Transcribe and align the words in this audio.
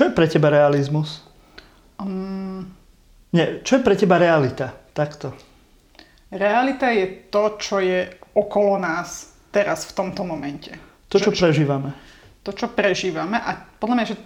Čo 0.00 0.08
je 0.08 0.16
pre 0.16 0.24
teba 0.24 0.48
realizmus? 0.48 1.20
Um, 2.00 2.64
Nie, 3.36 3.60
čo 3.60 3.76
je 3.76 3.84
pre 3.84 3.92
teba 3.92 4.16
realita? 4.16 4.72
Takto. 4.96 5.36
realita 6.32 6.88
je 6.88 7.28
to, 7.28 7.60
čo 7.60 7.84
je 7.84 8.08
okolo 8.32 8.80
nás 8.80 9.36
teraz 9.52 9.84
v 9.84 9.92
tomto 9.92 10.24
momente. 10.24 10.72
To, 11.12 11.20
čo 11.20 11.28
prežívame. 11.28 11.92
To, 12.40 12.56
čo 12.56 12.72
prežívame 12.72 13.44
a 13.44 13.60
podľa 13.76 13.94
mňa, 14.00 14.06
že 14.08 14.16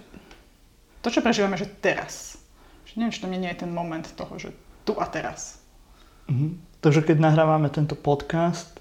to, 1.03 1.11
čo 1.11 1.19
prežívame, 1.19 1.59
že 1.59 1.67
teraz. 1.67 2.39
Že 2.87 2.95
neviem, 2.95 3.11
či 3.11 3.19
to 3.19 3.27
nie 3.27 3.43
je 3.43 3.59
ten 3.67 3.71
moment 3.75 4.07
toho, 4.15 4.31
že 4.39 4.55
tu 4.87 4.95
a 4.95 5.11
teraz. 5.11 5.59
Mhm. 6.31 6.79
Takže 6.79 7.03
keď 7.03 7.19
nahrávame 7.19 7.67
tento 7.67 7.99
podcast, 7.99 8.79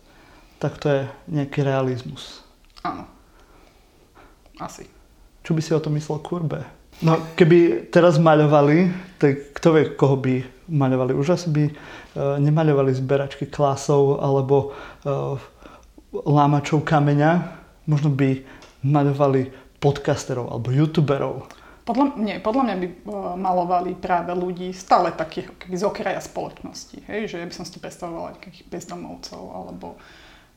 tak 0.63 0.79
to 0.79 0.87
je 0.87 1.03
nejaký 1.27 1.67
realizmus. 1.67 2.47
Áno. 2.87 3.11
Asi. 4.63 4.87
Čo 5.43 5.59
by 5.59 5.61
si 5.61 5.75
o 5.75 5.83
tom 5.83 5.99
myslel 5.99 6.23
kurbe? 6.23 6.84
No, 7.03 7.19
keby 7.35 7.91
teraz 7.91 8.23
maľovali, 8.23 8.93
tak 9.19 9.57
kto 9.59 9.69
vie, 9.75 9.85
koho 9.99 10.15
by 10.15 10.47
maľovali. 10.71 11.13
Už 11.17 11.35
asi 11.35 11.49
by 11.51 11.65
uh, 11.67 12.39
nemaľovali 12.39 12.95
zberačky 12.95 13.51
klasov 13.51 14.23
alebo 14.23 14.71
uh, 15.03 15.35
lámačov 16.15 16.87
kameňa. 16.87 17.33
Možno 17.91 18.15
by 18.15 18.47
maľovali 18.87 19.51
podcasterov 19.83 20.55
alebo 20.55 20.71
youtuberov. 20.71 21.51
Podľa, 21.85 22.17
nie, 22.17 22.41
podľa 22.41 22.63
mňa 22.65 22.77
by 22.81 22.87
uh, 22.87 22.97
malovali 23.37 23.93
práve 23.99 24.33
ľudí 24.33 24.73
stále 24.73 25.13
takých 25.13 25.53
z 25.69 25.83
okraja 25.85 26.23
spoločnosti. 26.23 27.05
Hej? 27.11 27.35
Že 27.35 27.37
ja 27.43 27.47
by 27.51 27.55
som 27.59 27.67
si 27.67 27.77
predstavovala 27.83 28.39
nejakých 28.39 28.71
bezdomovcov 28.71 29.43
alebo 29.53 29.99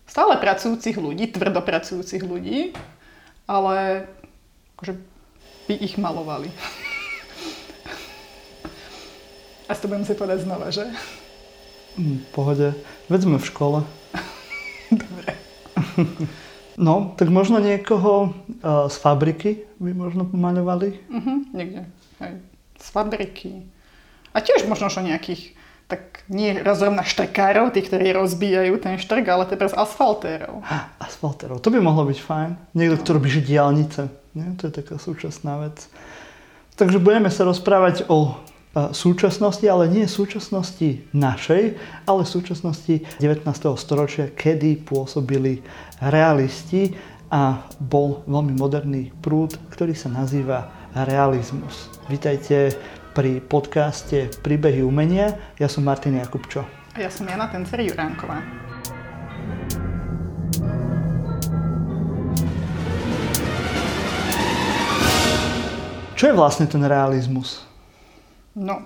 stále 0.07 0.39
pracujúcich 0.39 0.95
ľudí, 0.95 1.27
tvrdo 1.33 1.59
pracujúcich 1.59 2.23
ľudí, 2.23 2.71
ale 3.43 4.07
akože 4.79 5.16
by 5.67 5.73
ich 5.75 5.99
malovali. 5.99 6.47
Asi 9.67 9.83
to 9.83 9.91
budem 9.91 10.07
si 10.07 10.15
povedať 10.15 10.47
znova, 10.47 10.71
že? 10.71 10.87
Hm, 11.99 12.23
v 12.23 12.27
pohode. 12.31 12.67
Veď 13.11 13.19
sme 13.27 13.37
v 13.37 13.49
škole. 13.51 13.79
Dobre. 14.87 15.35
No, 16.77 17.17
tak 17.17 17.33
možno 17.33 17.57
niekoho 17.57 18.29
uh, 18.61 18.85
z 18.85 18.95
fabriky 19.01 19.65
by 19.81 19.97
možno 19.97 20.29
pomaľovali. 20.29 21.09
Uh-huh, 21.09 21.37
niekde. 21.49 21.89
Hej. 22.21 22.37
Z 22.77 22.87
fabriky. 22.93 23.65
A 24.31 24.45
tiež 24.45 24.69
možno 24.69 24.85
že 24.87 25.01
nejakých, 25.01 25.57
tak 25.89 26.21
nie 26.29 26.53
rozrovna 26.61 27.01
štrkárov, 27.01 27.73
tí, 27.73 27.81
ktorí 27.81 28.13
rozbijajú 28.13 28.77
ten 28.77 29.01
štrk, 29.01 29.25
ale 29.25 29.49
teraz 29.49 29.73
asfaltérov. 29.73 30.61
Asfaltérov, 31.01 31.57
to 31.65 31.73
by 31.73 31.81
mohlo 31.81 32.05
byť 32.05 32.19
fajn. 32.21 32.49
Niekto, 32.77 33.01
kto 33.01 33.09
robí 33.17 33.33
diálnice. 33.41 34.13
Nie? 34.37 34.53
To 34.61 34.69
je 34.69 34.77
taká 34.85 35.01
súčasná 35.01 35.57
vec. 35.65 35.89
Takže 36.77 37.01
budeme 37.01 37.33
sa 37.33 37.41
rozprávať 37.49 38.05
o 38.05 38.37
súčasnosti, 38.93 39.65
ale 39.65 39.89
nie 39.89 40.05
súčasnosti 40.05 41.01
našej, 41.09 41.73
ale 42.05 42.21
súčasnosti 42.21 43.01
19. 43.17 43.49
storočia, 43.81 44.29
kedy 44.29 44.85
pôsobili 44.85 45.65
realisti 45.97 46.93
a 47.33 47.65
bol 47.81 48.21
veľmi 48.29 48.53
moderný 48.53 49.09
prúd, 49.25 49.57
ktorý 49.73 49.97
sa 49.97 50.13
nazýva 50.13 50.69
realizmus. 50.93 51.89
Vítajte 52.05 52.77
pri 53.17 53.41
podcaste 53.41 54.29
Príbehy 54.45 54.85
umenia. 54.85 55.33
Ja 55.57 55.65
som 55.65 55.81
Martin 55.81 56.21
Jakubčo. 56.21 56.61
A 56.93 57.01
ja 57.01 57.09
som 57.09 57.25
Jana 57.25 57.49
Tencer 57.49 57.81
Čo 66.17 66.33
je 66.33 66.35
vlastne 66.35 66.65
ten 66.65 66.81
realizmus? 66.81 67.61
No, 68.57 68.81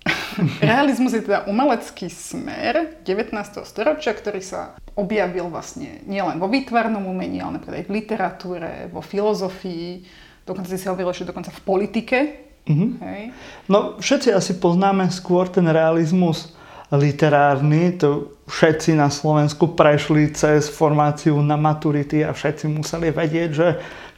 realizmus 0.64 1.12
je 1.12 1.28
teda 1.28 1.44
umelecký 1.44 2.08
smer 2.08 3.04
19. 3.04 3.36
storočia, 3.68 4.16
ktorý 4.16 4.40
sa 4.40 4.72
objavil 4.96 5.52
vlastne 5.52 6.00
nielen 6.08 6.40
vo 6.40 6.48
výtvarnom 6.48 7.04
umení, 7.04 7.44
ale 7.44 7.60
napríklad 7.60 7.84
aj 7.84 7.86
v 7.86 7.92
literatúre, 7.92 8.72
vo 8.88 9.04
filozofii, 9.04 10.08
dokonca 10.48 10.72
si 10.72 10.88
hovoril 10.88 11.12
ešte 11.12 11.28
dokonca 11.28 11.52
v 11.52 11.60
politike. 11.68 12.18
Mhm. 12.64 12.86
Hej. 12.96 13.22
No, 13.68 14.00
všetci 14.00 14.32
asi 14.32 14.56
poznáme 14.56 15.12
skôr 15.12 15.52
ten 15.52 15.68
realizmus 15.68 16.56
literárny, 16.96 17.96
to 17.98 18.34
všetci 18.44 18.92
na 18.96 19.08
Slovensku 19.08 19.72
prešli 19.72 20.32
cez 20.36 20.68
formáciu 20.68 21.40
na 21.40 21.56
maturity 21.56 22.20
a 22.20 22.36
všetci 22.36 22.68
museli 22.68 23.08
vedieť, 23.08 23.50
že 23.50 23.68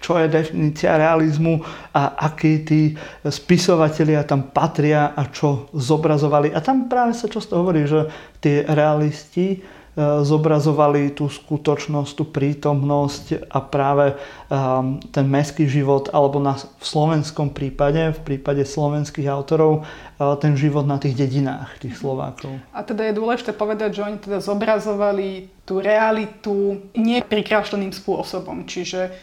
čo 0.03 0.19
je 0.21 0.29
definícia 0.29 0.99
realizmu 0.99 1.63
a 1.95 2.21
akí 2.29 2.63
tí 2.67 2.81
spisovatelia 3.25 4.27
tam 4.29 4.53
patria 4.53 5.17
a 5.17 5.31
čo 5.31 5.73
zobrazovali. 5.73 6.53
A 6.53 6.61
tam 6.61 6.91
práve 6.91 7.17
sa 7.17 7.31
často 7.31 7.59
hovorí, 7.59 7.89
že 7.89 8.11
tie 8.43 8.67
realisti 8.67 9.63
zobrazovali 9.97 11.17
tú 11.17 11.25
skutočnosť, 11.25 12.11
tú 12.13 12.29
prítomnosť 12.29 13.49
a 13.49 13.59
práve 13.65 14.13
um, 14.53 15.01
ten 15.09 15.25
mestský 15.25 15.65
život, 15.65 16.13
alebo 16.13 16.37
na, 16.37 16.61
v 16.61 16.85
slovenskom 16.85 17.49
prípade, 17.57 18.13
v 18.13 18.21
prípade 18.21 18.61
slovenských 18.69 19.25
autorov, 19.25 19.89
uh, 19.89 20.37
ten 20.37 20.53
život 20.53 20.85
na 20.85 21.01
tých 21.01 21.17
dedinách, 21.17 21.81
tých 21.81 21.97
Slovákov. 21.97 22.61
A 22.77 22.85
teda 22.85 23.09
je 23.09 23.17
dôležité 23.17 23.57
povedať, 23.57 23.97
že 23.97 24.05
oni 24.05 24.21
teda 24.21 24.45
zobrazovali 24.45 25.49
tú 25.65 25.81
realitu 25.81 26.85
neprikrášleným 26.93 27.97
spôsobom, 27.97 28.69
čiže 28.69 29.17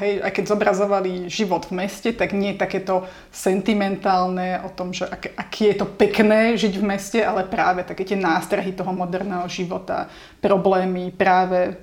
hej, 0.00 0.24
aj 0.24 0.32
keď 0.32 0.44
zobrazovali 0.56 1.28
život 1.28 1.68
v 1.68 1.84
meste, 1.84 2.16
tak 2.16 2.32
nie 2.32 2.56
je 2.56 2.62
takéto 2.64 3.04
sentimentálne 3.28 4.64
o 4.64 4.72
tom, 4.72 4.96
že 4.96 5.04
ak, 5.04 5.36
aký 5.36 5.72
je 5.72 5.76
to 5.84 5.86
pekné 5.86 6.56
žiť 6.56 6.74
v 6.80 6.84
meste, 6.84 7.18
ale 7.20 7.44
práve 7.44 7.84
také 7.84 8.08
tie 8.08 8.16
nástrahy 8.16 8.72
toho 8.72 8.88
moderného 8.96 9.44
života, 9.52 10.08
problémy 10.40 11.12
práve 11.12 11.76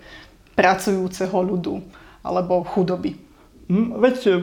pracujúceho 0.57 1.37
ľudu 1.37 1.85
alebo 2.25 2.65
chudoby. 2.65 3.13
Hm, 3.69 4.01
veď 4.01 4.15
e, 4.25 4.33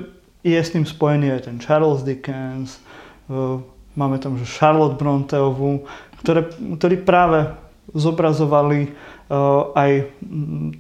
je 0.46 0.60
s 0.62 0.70
tým 0.70 0.86
spojený 0.86 1.34
aj 1.34 1.50
ten 1.50 1.56
Charles 1.58 2.06
Dickens, 2.06 2.78
e, 3.26 3.58
máme 3.98 4.22
tam 4.22 4.38
že 4.38 4.46
Charlotte 4.46 4.94
Bronteovú, 4.94 5.90
ktoré, 6.22 6.54
ktorí 6.78 7.02
práve 7.02 7.50
zobrazovali 7.92 8.94
aj 9.74 9.90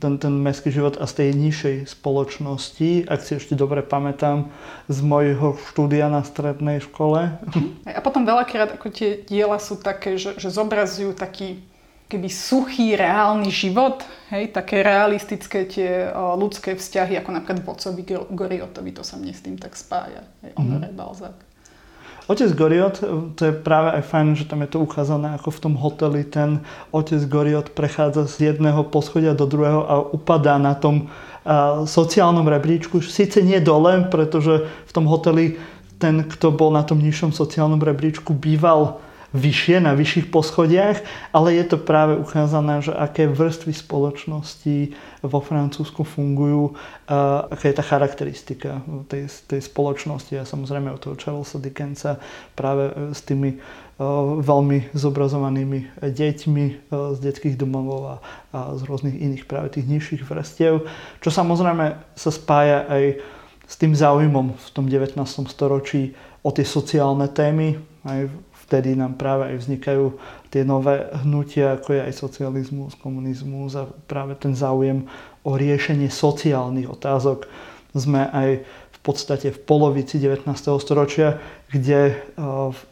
ten, 0.00 0.12
ten 0.20 0.34
mestský 0.36 0.68
život 0.68 1.00
a 1.00 1.08
z 1.08 1.24
tej 1.24 1.28
nižšej 1.32 1.76
spoločnosti, 1.88 3.08
ak 3.08 3.20
si 3.24 3.40
ešte 3.40 3.56
dobre 3.56 3.80
pamätám, 3.80 4.52
z 4.88 4.98
mojho 5.00 5.56
štúdia 5.72 6.12
na 6.12 6.20
strednej 6.20 6.84
škole. 6.84 7.40
A 7.88 8.00
potom 8.04 8.28
veľakrát 8.28 8.76
ako 8.76 8.92
tie 8.92 9.24
diela 9.24 9.56
sú 9.56 9.80
také, 9.80 10.20
že, 10.20 10.36
že 10.36 10.52
zobrazujú 10.52 11.16
taký 11.16 11.64
keby 12.04 12.28
suchý, 12.28 13.00
reálny 13.00 13.48
život, 13.48 14.04
hej, 14.28 14.52
také 14.52 14.84
realistické 14.84 15.64
tie 15.64 16.12
o, 16.12 16.36
ľudské 16.36 16.76
vzťahy, 16.76 17.16
ako 17.16 17.30
napríklad 17.32 17.64
Vocovi 17.64 18.04
Goriotovi, 18.28 18.92
to 18.92 19.00
sa 19.00 19.16
mne 19.16 19.32
s 19.32 19.40
tým 19.40 19.56
tak 19.56 19.72
spája, 19.72 20.20
hej, 20.44 20.52
Honoré 20.54 20.92
mm-hmm. 20.92 21.00
Balzac. 21.00 21.36
Otec 22.24 22.56
Goriot, 22.56 23.04
to 23.36 23.42
je 23.44 23.52
práve 23.52 24.00
aj 24.00 24.02
fajn, 24.08 24.26
že 24.32 24.48
tam 24.48 24.64
je 24.64 24.72
to 24.72 24.80
ukázané 24.80 25.36
ako 25.36 25.52
v 25.52 25.60
tom 25.60 25.74
hoteli. 25.76 26.24
Ten 26.24 26.64
otec 26.88 27.20
Goriot 27.28 27.76
prechádza 27.76 28.24
z 28.24 28.52
jedného 28.52 28.80
poschodia 28.88 29.36
do 29.36 29.44
druhého 29.44 29.84
a 29.84 29.94
upadá 30.00 30.56
na 30.56 30.72
tom 30.72 31.12
a, 31.44 31.84
sociálnom 31.84 32.48
rebríčku. 32.48 33.04
Sice 33.04 33.44
nie 33.44 33.60
dole, 33.60 34.08
pretože 34.08 34.64
v 34.64 34.92
tom 34.96 35.04
hoteli 35.04 35.60
ten, 36.00 36.24
kto 36.24 36.48
bol 36.48 36.72
na 36.72 36.80
tom 36.80 37.04
nižšom 37.04 37.36
sociálnom 37.36 37.84
rebríčku, 37.84 38.32
býval 38.32 39.04
vyššie, 39.34 39.82
na 39.82 39.98
vyšších 39.98 40.30
poschodiach, 40.30 41.02
ale 41.34 41.58
je 41.58 41.64
to 41.66 41.76
práve 41.82 42.14
ukázané, 42.14 42.78
že 42.78 42.94
aké 42.94 43.26
vrstvy 43.26 43.74
spoločnosti 43.74 44.94
vo 45.26 45.42
Francúzsku 45.42 46.06
fungujú, 46.06 46.78
aká 47.50 47.66
je 47.66 47.74
tá 47.74 47.82
charakteristika 47.82 48.78
tej, 49.10 49.26
tej 49.50 49.60
spoločnosti 49.66 50.38
a 50.38 50.46
samozrejme 50.46 50.94
od 50.94 51.02
toho 51.02 51.18
Charlesa 51.18 51.58
Dickensa 51.58 52.22
práve 52.54 52.94
s 53.10 53.26
tými 53.26 53.58
veľmi 54.42 54.94
zobrazovanými 54.94 56.02
deťmi 56.02 56.64
z 56.90 57.18
detských 57.18 57.54
domovov 57.58 58.00
a, 58.06 58.16
a 58.54 58.58
z 58.74 58.82
rôznych 58.86 59.18
iných 59.18 59.46
práve 59.46 59.74
tých 59.78 59.86
nižších 59.86 60.22
vrstiev, 60.26 60.86
čo 61.22 61.30
samozrejme 61.30 61.98
sa 62.14 62.30
spája 62.30 62.86
aj 62.90 63.04
s 63.64 63.74
tým 63.78 63.94
záujmom 63.94 64.54
v 64.54 64.68
tom 64.74 64.86
19. 64.90 65.18
storočí 65.46 66.14
o 66.42 66.50
tie 66.52 66.66
sociálne 66.66 67.30
témy, 67.30 67.78
aj 68.04 68.28
vtedy 68.64 68.96
nám 68.96 69.20
práve 69.20 69.52
aj 69.52 69.56
vznikajú 69.60 70.16
tie 70.48 70.64
nové 70.64 71.04
hnutia, 71.22 71.76
ako 71.76 71.94
je 71.94 72.00
aj 72.08 72.14
socializmus, 72.16 72.96
komunizmus 72.96 73.76
a 73.76 73.84
práve 74.08 74.34
ten 74.40 74.56
záujem 74.56 75.04
o 75.44 75.54
riešenie 75.54 76.08
sociálnych 76.08 76.88
otázok. 76.88 77.44
Sme 77.92 78.26
aj 78.32 78.64
v 78.64 78.98
podstate 79.04 79.52
v 79.52 79.60
polovici 79.60 80.16
19. 80.16 80.48
storočia, 80.80 81.36
kde 81.68 82.00
eh, 82.10 82.16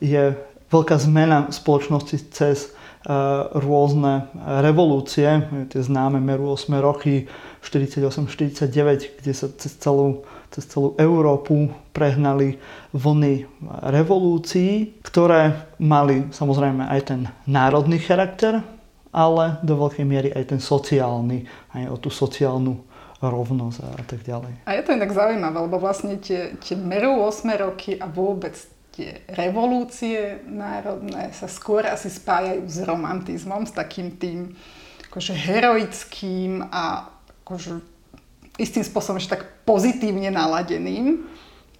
je 0.05 0.37
veľká 0.69 0.97
zmena 1.01 1.49
spoločnosti 1.49 2.31
cez 2.31 2.69
eh, 2.69 3.11
rôzne 3.57 4.29
revolúcie, 4.61 5.27
tie 5.73 5.81
známe 5.81 6.21
meru 6.21 6.53
8 6.53 6.69
roky, 6.79 7.27
48-49, 7.65 9.25
kde 9.25 9.33
sa 9.33 9.49
cez 9.57 9.73
celú 9.81 10.29
cez 10.53 10.69
celú 10.69 10.93
Európu 11.01 11.73
prehnali 11.93 12.56
vlny 12.97 13.47
revolúcií, 13.93 14.99
ktoré 15.05 15.73
mali 15.79 16.33
samozrejme 16.33 16.89
aj 16.89 17.00
ten 17.05 17.21
národný 17.44 18.00
charakter, 18.00 18.65
ale 19.12 19.61
do 19.61 19.77
veľkej 19.77 20.05
miery 20.09 20.29
aj 20.33 20.56
ten 20.56 20.61
sociálny, 20.61 21.44
aj 21.77 21.85
o 21.93 21.97
tú 22.00 22.09
sociálnu 22.09 22.81
rovnosť 23.23 23.79
a 23.79 24.03
tak 24.03 24.27
ďalej. 24.27 24.67
A 24.67 24.75
je 24.75 24.83
to 24.83 24.99
inak 24.99 25.15
zaujímavé, 25.15 25.59
lebo 25.62 25.79
vlastne 25.79 26.19
tie, 26.19 26.59
tie 26.59 26.75
merú 26.75 27.23
8 27.23 27.47
roky 27.55 27.95
a 28.00 28.11
vôbec 28.11 28.56
tie 28.93 29.25
revolúcie 29.31 30.43
národné 30.45 31.31
sa 31.33 31.47
skôr 31.47 31.87
asi 31.87 32.11
spájajú 32.11 32.67
s 32.67 32.79
romantizmom, 32.83 33.65
s 33.65 33.73
takým 33.73 34.19
tým 34.19 34.53
akože 35.09 35.33
heroickým 35.33 36.67
a 36.69 37.09
akože 37.45 37.81
istým 38.61 38.85
spôsobom 38.85 39.21
že 39.21 39.33
tak 39.33 39.65
pozitívne 39.65 40.29
naladeným. 40.29 41.25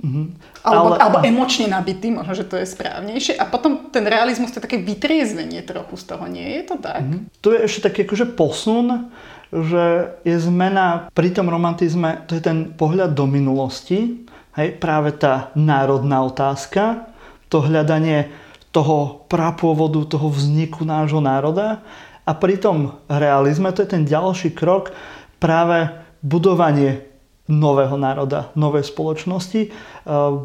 Mm-hmm. 0.03 0.27
Alebo, 0.67 0.89
Ale... 0.93 0.99
alebo 0.99 1.19
emočne 1.23 1.71
nabitý, 1.71 2.11
možno, 2.11 2.35
že 2.35 2.47
to 2.51 2.59
je 2.59 2.67
správnejšie. 2.67 3.39
A 3.39 3.47
potom 3.47 3.89
ten 3.95 4.03
realizmus, 4.03 4.51
to 4.51 4.59
je 4.59 4.67
také 4.67 4.83
vytriezvenie 4.83 5.63
trochu 5.63 5.95
z 5.95 6.05
toho, 6.11 6.27
nie 6.27 6.59
je 6.59 6.63
to 6.67 6.77
tak? 6.83 7.07
Mm-hmm. 7.07 7.23
Tu 7.39 7.49
je 7.55 7.59
ešte 7.63 7.81
taký 7.87 8.05
akože 8.05 8.27
posun, 8.35 9.15
že 9.53 10.17
je 10.27 10.37
zmena 10.43 11.13
pri 11.15 11.31
tom 11.31 11.47
romantizme, 11.47 12.27
to 12.27 12.35
je 12.35 12.43
ten 12.43 12.73
pohľad 12.75 13.15
do 13.15 13.31
minulosti, 13.31 14.27
hej, 14.59 14.69
práve 14.81 15.15
tá 15.15 15.55
národná 15.55 16.25
otázka, 16.25 17.07
to 17.53 17.61
hľadanie 17.61 18.33
toho 18.73 19.29
prapôvodu, 19.29 20.01
toho 20.09 20.33
vzniku 20.33 20.89
nášho 20.89 21.21
národa. 21.21 21.85
A 22.25 22.33
pri 22.33 22.57
tom 22.57 22.97
realizme, 23.13 23.69
to 23.77 23.85
je 23.85 23.93
ten 23.93 24.09
ďalší 24.09 24.57
krok, 24.57 24.97
práve 25.37 25.93
budovanie 26.25 27.12
nového 27.51 27.99
národa, 27.99 28.55
novej 28.55 28.87
spoločnosti, 28.87 29.61
e, 29.67 29.71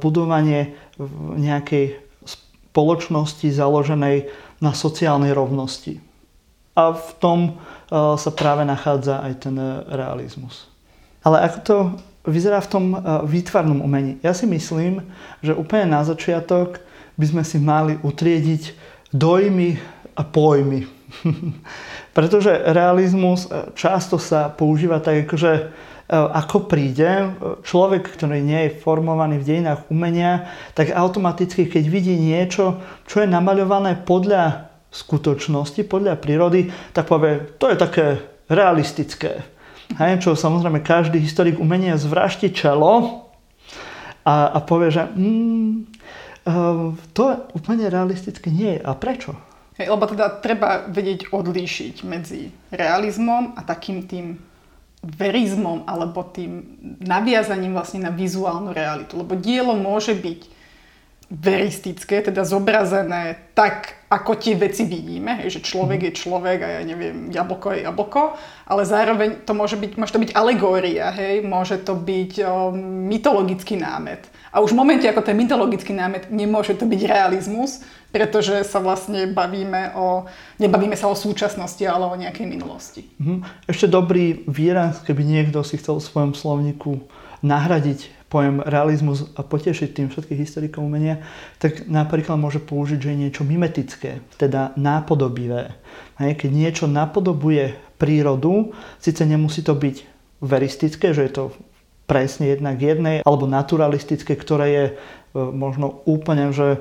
budovanie 0.01 0.73
nejakej 1.37 2.01
spoločnosti 2.25 3.47
založenej 3.53 4.29
na 4.61 4.71
sociálnej 4.73 5.33
rovnosti. 5.33 6.01
A 6.77 6.93
v 6.93 7.09
tom 7.21 7.39
e, 7.45 7.51
sa 8.17 8.31
práve 8.33 8.65
nachádza 8.65 9.21
aj 9.21 9.33
ten 9.45 9.55
realizmus. 9.89 10.69
Ale 11.27 11.43
ako 11.43 11.59
to 11.65 11.77
vyzerá 12.27 12.59
v 12.59 12.71
tom 12.71 12.85
e, 12.93 12.97
výtvarnom 13.23 13.79
umení? 13.81 14.19
Ja 14.21 14.35
si 14.35 14.45
myslím, 14.45 15.01
že 15.39 15.55
úplne 15.55 15.95
na 15.95 16.03
začiatok 16.03 16.83
by 17.17 17.25
sme 17.25 17.43
si 17.47 17.57
mali 17.57 17.97
utriediť 18.03 18.75
dojmy 19.15 19.79
a 20.13 20.21
pojmy. 20.27 20.85
Pretože 22.17 22.67
realizmus 22.71 23.47
často 23.73 24.19
sa 24.19 24.51
používa 24.51 24.99
tak, 24.99 25.25
akože 25.25 25.51
e, 25.55 25.65
ako 26.07 26.71
príde 26.71 27.07
e, 27.07 27.27
človek, 27.67 28.15
ktorý 28.15 28.39
nie 28.39 28.67
je 28.67 28.79
formovaný 28.79 29.43
v 29.43 29.47
dejinách 29.47 29.91
umenia, 29.91 30.47
tak 30.71 30.95
automaticky, 30.95 31.67
keď 31.67 31.83
vidí 31.91 32.15
niečo, 32.15 32.79
čo 33.03 33.23
je 33.23 33.27
namaľované 33.27 34.07
podľa 34.07 34.71
skutočnosti, 34.87 35.83
podľa 35.83 36.15
prírody, 36.15 36.71
tak 36.95 37.11
povie, 37.11 37.43
to 37.59 37.67
je 37.67 37.77
také 37.77 38.05
realistické. 38.47 39.43
Hej, 39.99 40.23
čo 40.23 40.35
samozrejme 40.35 40.83
každý 40.83 41.19
historik 41.19 41.59
umenia 41.59 41.99
zvražti 41.99 42.51
čelo 42.51 43.27
a, 44.23 44.51
a 44.51 44.59
povie, 44.63 44.91
že 44.91 45.07
mm, 45.07 45.71
to 47.11 47.23
úplne 47.55 47.87
realistické 47.87 48.51
nie 48.51 48.79
je. 48.79 48.81
A 48.83 48.95
prečo? 48.95 49.35
Hej, 49.79 49.93
lebo 49.93 50.09
teda 50.09 50.41
treba 50.41 50.87
vedieť 50.89 51.31
odlíšiť 51.31 51.95
medzi 52.07 52.51
realizmom 52.73 53.53
a 53.55 53.61
takým 53.61 54.07
tým 54.09 54.39
verizmom 55.15 55.87
alebo 55.87 56.27
tým 56.27 56.77
naviazaním 56.99 57.71
vlastne 57.71 58.03
na 58.03 58.11
vizuálnu 58.11 58.75
realitu. 58.75 59.15
Lebo 59.15 59.39
dielo 59.39 59.71
môže 59.77 60.11
byť 60.11 60.57
veristické, 61.27 62.23
teda 62.23 62.47
zobrazené 62.47 63.51
tak, 63.51 63.99
ako 64.07 64.39
tie 64.39 64.55
veci 64.55 64.87
vidíme, 64.87 65.43
hej, 65.43 65.59
že 65.59 65.67
človek 65.67 65.99
mm. 65.99 66.07
je 66.07 66.13
človek 66.23 66.57
a 66.63 66.69
ja 66.79 66.81
neviem, 66.87 67.27
jablko 67.35 67.75
je 67.75 67.83
jablko, 67.83 68.39
ale 68.63 68.87
zároveň 68.87 69.43
to 69.43 69.51
môže 69.51 69.75
byť, 69.75 69.91
môže 69.99 70.15
to 70.15 70.23
byť 70.23 70.31
alegória, 70.31 71.11
hej, 71.11 71.43
môže 71.43 71.83
to 71.83 71.99
byť 71.99 72.31
o, 72.47 72.71
mytologický 73.11 73.75
námet. 73.75 74.23
A 74.51 74.63
už 74.63 74.71
v 74.71 74.79
momente, 74.79 75.05
ako 75.07 75.21
ten 75.23 75.35
mytologický 75.35 75.91
námet, 75.91 76.31
nemôže 76.31 76.75
to 76.75 76.87
byť 76.87 77.01
realizmus, 77.03 77.83
pretože 78.11 78.63
sa 78.63 78.79
vlastne 78.79 79.27
bavíme 79.27 79.93
o, 79.95 80.25
nebavíme 80.57 80.95
sa 80.95 81.11
o 81.11 81.15
súčasnosti, 81.15 81.83
ale 81.83 82.07
o 82.07 82.15
nejakej 82.15 82.47
minulosti. 82.47 83.01
Mhm. 83.19 83.67
Ešte 83.67 83.91
dobrý 83.91 84.47
výraz, 84.47 85.03
keby 85.03 85.23
niekto 85.23 85.61
si 85.61 85.75
chcel 85.75 85.99
v 85.99 86.07
svojom 86.07 86.31
slovníku 86.33 87.03
nahradiť 87.43 88.17
pojem 88.27 88.59
realizmus 88.59 89.31
a 89.39 89.41
potešiť 89.43 89.89
tým 89.95 90.07
všetkých 90.11 90.39
historikov 90.43 90.83
umenia, 90.83 91.23
tak 91.63 91.87
napríklad 91.87 92.35
môže 92.35 92.59
použiť, 92.59 92.99
že 92.99 93.11
je 93.15 93.21
niečo 93.27 93.43
mimetické, 93.47 94.19
teda 94.35 94.75
nápodobivé. 94.75 95.79
Keď 96.19 96.51
niečo 96.51 96.85
napodobuje 96.91 97.79
prírodu, 97.95 98.75
síce 98.99 99.23
nemusí 99.23 99.63
to 99.63 99.73
byť 99.79 100.03
veristické, 100.43 101.15
že 101.15 101.23
je 101.23 101.31
to 101.31 101.43
presne 102.07 102.55
jednak 102.55 102.79
jednej, 102.79 103.19
alebo 103.27 103.45
naturalistické, 103.45 104.39
ktoré 104.39 104.67
je 104.71 104.85
e, 104.87 104.93
možno 105.35 106.01
úplne, 106.07 106.55
že 106.55 106.79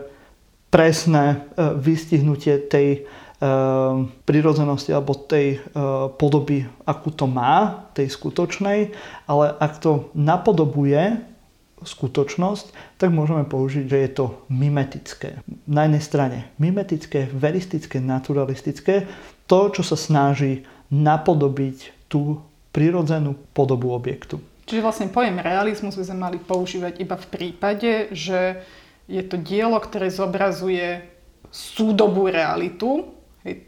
presné 0.70 1.34
e, 1.34 1.37
vystihnutie 1.75 2.62
tej 2.62 2.88
e, 2.94 3.00
prirodzenosti 4.23 4.94
alebo 4.94 5.19
tej 5.19 5.61
podoby, 6.17 6.64
akú 6.87 7.11
to 7.11 7.26
má, 7.26 7.90
tej 7.93 8.08
skutočnej, 8.08 8.94
ale 9.26 9.44
ak 9.58 9.82
to 9.82 10.08
napodobuje 10.14 11.20
skutočnosť, 11.76 12.96
tak 12.96 13.12
môžeme 13.12 13.44
použiť, 13.44 13.84
že 13.84 13.99
je 14.00 14.11
to 14.14 14.26
mimetické. 14.49 15.44
Na 15.69 15.84
jednej 15.84 16.00
strane 16.00 16.38
mimetické, 16.56 17.29
veristické, 17.29 18.00
naturalistické, 18.00 19.05
to, 19.44 19.70
čo 19.75 19.82
sa 19.84 19.99
snaží 19.99 20.64
napodobiť 20.88 22.08
tú 22.08 22.40
prirodzenú 22.72 23.37
podobu 23.52 23.93
objektu. 23.93 24.40
Čiže 24.67 24.83
vlastne 24.83 25.15
pojem 25.15 25.39
realizmus 25.39 25.95
by 25.95 26.05
sme 26.11 26.19
mali 26.19 26.39
používať 26.43 26.99
iba 26.99 27.15
v 27.15 27.27
prípade, 27.31 28.11
že 28.11 28.67
je 29.07 29.23
to 29.23 29.39
dielo, 29.39 29.79
ktoré 29.79 30.11
zobrazuje 30.11 31.07
súdobú 31.55 32.27
realitu, 32.27 33.15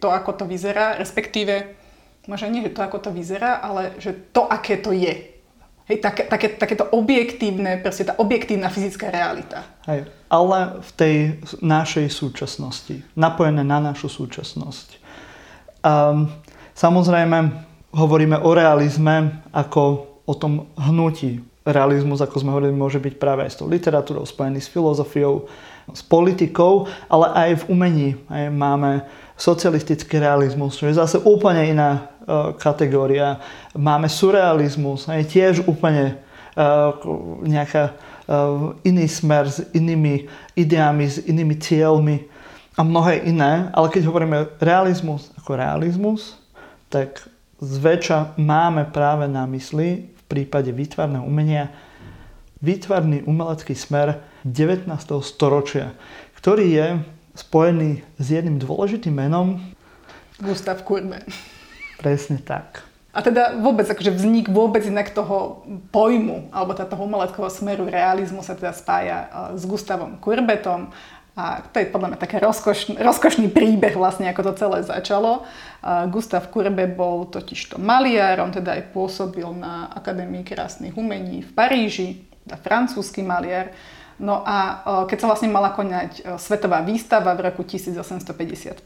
to, 0.02 0.10
ako 0.10 0.42
to 0.42 0.44
vyzerá, 0.50 0.98
respektíve, 0.98 1.78
možno 2.26 2.50
nie, 2.50 2.66
že 2.66 2.74
to, 2.74 2.82
ako 2.82 2.98
to 2.98 3.10
vyzerá, 3.14 3.62
ale 3.62 3.94
že 4.02 4.34
to, 4.34 4.42
aké 4.50 4.82
to 4.82 4.90
je. 4.90 5.38
Hej, 5.86 6.04
také, 6.04 6.26
také, 6.26 6.58
takéto 6.58 6.84
objektívne, 6.90 7.80
proste 7.80 8.04
tá 8.04 8.18
objektívna 8.18 8.68
fyzická 8.68 9.08
realita. 9.08 9.64
Hej, 9.86 10.10
ale 10.28 10.82
v 10.82 10.90
tej 10.98 11.16
našej 11.62 12.10
súčasnosti, 12.12 13.06
napojené 13.14 13.62
na 13.62 13.80
našu 13.80 14.10
súčasnosť. 14.10 15.00
Um, 15.80 16.28
samozrejme, 16.74 17.64
hovoríme 17.94 18.36
o 18.36 18.50
realizme 18.52 19.46
ako 19.54 20.17
o 20.28 20.36
tom 20.36 20.68
hnutí, 20.76 21.40
realizmus, 21.64 22.20
ako 22.20 22.36
sme 22.40 22.52
hovorili, 22.52 22.76
môže 22.76 23.00
byť 23.00 23.14
práve 23.16 23.48
aj 23.48 23.56
s 23.56 23.58
tou 23.60 23.68
literatúrou, 23.68 24.28
spojený 24.28 24.60
s 24.60 24.68
filozofiou, 24.68 25.48
s 25.88 26.04
politikou, 26.04 26.84
ale 27.08 27.26
aj 27.32 27.50
v 27.64 27.66
umení. 27.72 28.10
Aj 28.28 28.48
máme 28.52 29.08
socialistický 29.40 30.20
realizmus, 30.20 30.76
čo 30.76 30.88
je 30.88 31.00
zase 31.00 31.16
úplne 31.24 31.64
iná 31.64 31.90
uh, 32.04 32.52
kategória. 32.56 33.40
Máme 33.72 34.08
surrealizmus, 34.12 35.08
aj 35.08 35.32
tiež 35.32 35.54
úplne 35.64 36.20
uh, 36.56 36.92
nejaká 37.44 37.96
uh, 38.28 38.76
iný 38.84 39.08
smer 39.08 39.48
s 39.48 39.64
inými 39.72 40.28
ideami, 40.56 41.04
s 41.08 41.24
inými 41.24 41.56
cieľmi 41.56 42.28
a 42.76 42.84
mnohé 42.84 43.24
iné. 43.24 43.72
Ale 43.72 43.88
keď 43.88 44.08
hovoríme 44.08 44.60
realizmus 44.60 45.32
ako 45.40 45.56
realizmus, 45.56 46.36
tak 46.92 47.24
zväčša 47.60 48.36
máme 48.40 48.88
práve 48.92 49.24
na 49.28 49.48
mysli 49.48 50.17
prípade 50.28 50.70
výtvarného 50.70 51.24
umenia 51.24 51.72
výtvarný 52.60 53.22
umelecký 53.24 53.74
smer 53.74 54.22
19. 54.42 54.90
storočia, 55.22 55.94
ktorý 56.38 56.66
je 56.68 56.86
spojený 57.38 58.02
s 58.18 58.26
jedným 58.34 58.58
dôležitým 58.58 59.14
menom 59.14 59.62
Gustav 60.38 60.82
Kurbe. 60.86 61.22
Presne 61.98 62.38
tak. 62.38 62.86
A 63.10 63.24
teda 63.24 63.58
vôbec, 63.58 63.82
akože 63.88 64.14
vznik 64.14 64.46
vôbec 64.46 64.86
inak 64.86 65.10
toho 65.10 65.66
pojmu, 65.90 66.54
alebo 66.54 66.76
toho 66.76 67.02
umeleckého 67.02 67.50
smeru 67.50 67.90
realizmu 67.90 68.46
sa 68.46 68.54
teda 68.54 68.70
spája 68.70 69.26
e, 69.26 69.28
s 69.58 69.66
Gustavom 69.66 70.22
Kurbetom 70.22 70.94
a 71.38 71.62
to 71.70 71.78
je 71.78 71.86
podľa 71.86 72.08
mňa 72.10 72.18
taký 72.18 72.42
rozkošný, 72.42 72.98
rozkošný 72.98 73.46
príbeh 73.54 73.94
vlastne, 73.94 74.26
ako 74.26 74.50
to 74.50 74.58
celé 74.58 74.82
začalo. 74.82 75.46
Gustav 76.10 76.50
Kurbe 76.50 76.90
bol 76.90 77.30
totižto 77.30 77.78
maliar, 77.78 78.42
on 78.42 78.50
teda 78.50 78.74
aj 78.74 78.90
pôsobil 78.90 79.46
na 79.54 79.86
Akadémii 79.94 80.42
krásnych 80.42 80.98
umení 80.98 81.46
v 81.46 81.50
Paríži, 81.54 82.26
teda 82.42 82.58
francúzsky 82.58 83.22
maliar. 83.22 83.70
No 84.18 84.42
a 84.42 84.82
keď 85.06 85.18
sa 85.22 85.26
vlastne 85.30 85.46
mala 85.46 85.70
konať 85.70 86.42
svetová 86.42 86.82
výstava 86.82 87.38
v 87.38 87.54
roku 87.54 87.62
1855, 87.62 88.82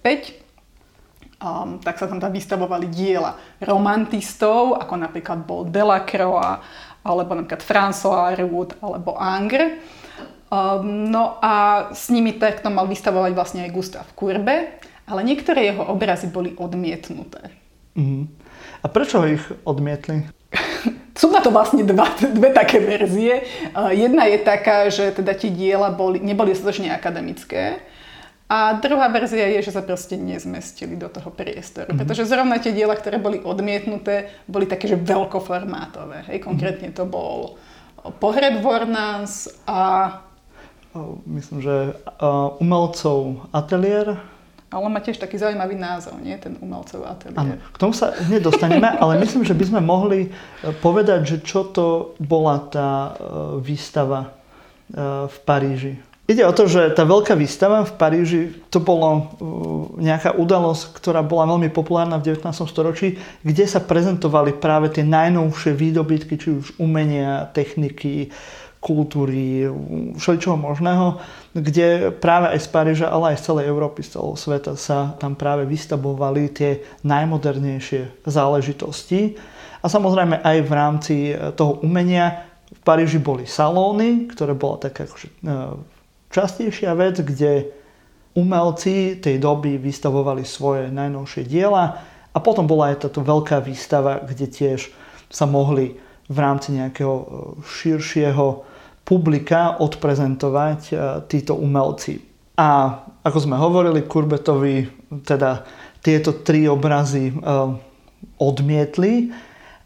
um, 1.40 1.80
tak 1.80 1.96
sa 1.96 2.04
tam 2.04 2.20
tam 2.20 2.36
vystavovali 2.36 2.84
diela 2.92 3.40
romantistov, 3.64 4.76
ako 4.76 4.94
napríklad 5.00 5.40
bol 5.48 5.64
Delacroix, 5.64 6.60
alebo 7.00 7.32
napríklad 7.32 7.64
François 7.64 8.36
Rude, 8.36 8.76
alebo 8.84 9.16
Angre. 9.16 9.80
Um, 10.52 11.08
no 11.08 11.40
a 11.40 11.88
s 11.96 12.12
nimi 12.12 12.36
takto 12.36 12.68
mal 12.68 12.84
vystavovať 12.84 13.32
vlastne 13.32 13.64
aj 13.64 13.72
Gustav 13.72 14.04
Kurbe, 14.12 14.76
ale 15.08 15.20
niektoré 15.24 15.72
jeho 15.72 15.80
obrazy 15.88 16.28
boli 16.28 16.52
odmietnuté. 16.60 17.48
Mm. 17.96 18.28
A 18.84 18.86
prečo 18.92 19.24
ich 19.24 19.40
odmietli? 19.64 20.28
Sú 21.20 21.32
na 21.32 21.40
to 21.40 21.48
vlastne 21.48 21.88
dva, 21.88 22.04
dve 22.20 22.52
také 22.52 22.84
verzie. 22.84 23.48
Jedna 23.96 24.28
je 24.28 24.38
taká, 24.44 24.92
že 24.92 25.16
teda 25.16 25.32
tie 25.32 25.48
diela 25.48 25.88
boli, 25.88 26.20
neboli 26.20 26.52
dostatočne 26.52 26.92
akademické. 26.92 27.80
A 28.52 28.76
druhá 28.76 29.08
verzia 29.08 29.48
je, 29.56 29.64
že 29.64 29.72
sa 29.72 29.80
proste 29.80 30.20
nezmestili 30.20 31.00
do 31.00 31.08
toho 31.08 31.32
priestoru. 31.32 31.88
Mm-hmm. 31.88 32.00
Pretože 32.04 32.28
zrovna 32.28 32.60
tie 32.60 32.76
diela, 32.76 32.92
ktoré 32.92 33.16
boli 33.16 33.40
odmietnuté, 33.40 34.28
boli 34.44 34.68
také, 34.68 34.84
že 34.84 35.00
veľkoformátové. 35.00 36.28
Hej, 36.28 36.44
konkrétne 36.44 36.92
to 36.92 37.08
bol 37.08 37.56
Pohreb 38.20 38.60
Vornans 38.60 39.48
a... 39.64 40.28
Myslím, 41.24 41.64
že 41.64 41.96
umelcov 42.60 43.48
ateliér 43.52 44.20
ale 44.72 44.88
má 44.88 45.04
tiež 45.04 45.20
taký 45.20 45.36
zaujímavý 45.36 45.76
názov, 45.76 46.16
nie? 46.24 46.32
Ten 46.40 46.56
umelcov 46.56 47.04
ateliér. 47.04 47.36
Áno, 47.36 47.54
k 47.60 47.76
tomu 47.76 47.92
sa 47.92 48.16
hneď 48.16 48.48
dostaneme, 48.48 48.88
ale 49.04 49.20
myslím, 49.20 49.44
že 49.44 49.52
by 49.52 49.64
sme 49.68 49.80
mohli 49.84 50.20
e, 50.26 50.28
povedať, 50.80 51.28
že 51.28 51.36
čo 51.44 51.68
to 51.68 52.16
bola 52.16 52.56
tá 52.72 52.90
e, 52.90 53.10
výstava 53.60 54.32
e, 54.88 55.28
v 55.28 55.36
Paríži. 55.44 56.00
Ide 56.24 56.48
o 56.48 56.56
to, 56.56 56.64
že 56.64 56.96
tá 56.96 57.04
veľká 57.04 57.36
výstava 57.36 57.84
v 57.84 57.92
Paríži, 58.00 58.42
to 58.72 58.80
bolo 58.80 59.36
nejaká 60.00 60.32
udalosť, 60.32 60.96
ktorá 60.96 61.20
bola 61.20 61.44
veľmi 61.50 61.68
populárna 61.68 62.16
v 62.16 62.32
19. 62.32 62.48
storočí, 62.64 63.20
kde 63.44 63.68
sa 63.68 63.82
prezentovali 63.82 64.56
práve 64.56 64.88
tie 64.88 65.04
najnovšie 65.04 65.76
výdobytky, 65.76 66.40
či 66.40 66.48
už 66.56 66.80
umenia, 66.80 67.50
techniky, 67.52 68.32
kultúry, 68.82 69.70
všeličoho 70.18 70.58
možného, 70.58 71.22
kde 71.54 72.10
práve 72.18 72.50
aj 72.50 72.66
z 72.66 72.68
Paríža, 72.74 73.06
ale 73.14 73.32
aj 73.32 73.38
z 73.38 73.44
celej 73.46 73.70
Európy, 73.70 74.02
z 74.02 74.18
celého 74.18 74.34
sveta 74.34 74.74
sa 74.74 75.14
tam 75.22 75.38
práve 75.38 75.62
vystavovali 75.70 76.50
tie 76.50 76.82
najmodernejšie 77.06 78.26
záležitosti. 78.26 79.38
A 79.82 79.86
samozrejme 79.86 80.42
aj 80.42 80.58
v 80.66 80.72
rámci 80.74 81.14
e, 81.30 81.54
toho 81.54 81.78
umenia 81.86 82.50
v 82.74 82.80
Paríži 82.82 83.22
boli 83.22 83.46
salóny, 83.46 84.26
ktoré 84.34 84.58
bola 84.58 84.82
taká 84.82 85.06
akože, 85.06 85.30
e, 85.30 85.54
častejšia 86.34 86.90
vec, 86.98 87.22
kde 87.22 87.70
umelci 88.34 89.22
tej 89.22 89.38
doby 89.38 89.78
vystavovali 89.78 90.42
svoje 90.42 90.90
najnovšie 90.90 91.46
diela 91.46 92.02
a 92.34 92.38
potom 92.42 92.66
bola 92.66 92.90
aj 92.90 93.06
táto 93.06 93.22
veľká 93.22 93.62
výstava, 93.62 94.18
kde 94.24 94.48
tiež 94.50 94.90
sa 95.28 95.44
mohli 95.46 96.00
v 96.32 96.38
rámci 96.38 96.74
nejakého 96.74 97.14
e, 97.14 97.24
širšieho 97.62 98.71
publika 99.02 99.78
odprezentovať 99.78 100.80
e, 100.90 100.94
títo 101.26 101.58
umelci. 101.58 102.18
A 102.58 103.00
ako 103.22 103.38
sme 103.38 103.56
hovorili, 103.58 104.06
Kurbetovi 104.06 104.86
teda 105.24 105.62
tieto 106.02 106.42
tri 106.42 106.66
obrazy 106.66 107.30
e, 107.30 107.34
odmietli 108.38 109.30